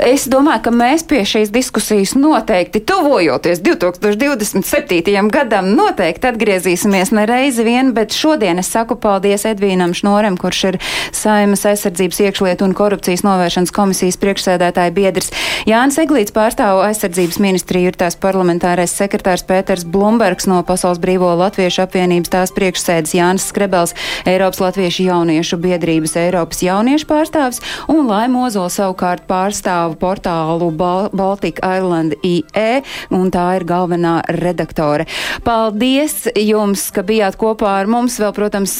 [0.00, 5.28] Es domāju, ka mēs pie šīs diskusijas noteikti tuvojoties 2027.
[5.34, 10.80] gadam, noteikti atgriezīsimies ne reizi vien, bet šodien es saku paldies Edvīnam Šnorem, kurš ir
[11.12, 15.28] Saimas aizsardzības iekšlietu un korupcijas novēršanas komisijas priekšsēdētāja biedrs.
[15.68, 21.84] Jānis Eglīts pārstāv aizsardzības ministriju, ir tās parlamentārais sekretārs Pēters Blumbergs no Pasaules brīvo latviešu
[21.84, 23.73] apvienības tās priekšsēdes Jānis Skreps.
[23.74, 23.94] Krebels,
[24.24, 27.58] Eiropas Latviešu jauniešu biedrības Eiropas jauniešu pārstāvis,
[27.90, 35.08] un Laima Ozola savukārt pārstāvu portālu Bal Baltic Island IE, un tā ir galvenā redaktore.
[35.42, 38.20] Paldies jums, ka bijāt kopā ar mums.
[38.22, 38.78] Vēl, protams,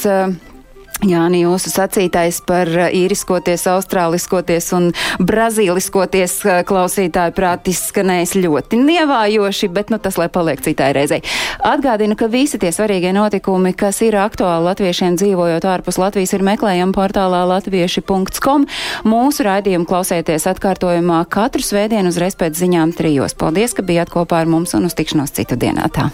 [1.02, 4.86] Jā, jūsu sacītais par uh, īriskoties, austrāliskoties un
[5.18, 11.20] brazīliskoties uh, klausītāju prāt izskanējis ļoti nievājoši, bet nu, tas lai paliek citai reizei.
[11.66, 16.96] Atgādinu, ka visi tie svarīgie notikumi, kas ir aktuāli latviešiem dzīvojot ārpus Latvijas, ir meklējami
[16.96, 18.68] portālā latvieši.com.
[19.04, 23.36] Mūsu raidījumu klausieties atkārtojumā katru svētdienu uzreiz pēc ziņām trijos.
[23.36, 25.90] Paldies, ka bijāt kopā ar mums un uz tikšanos citu dienā.
[25.92, 26.12] Tā.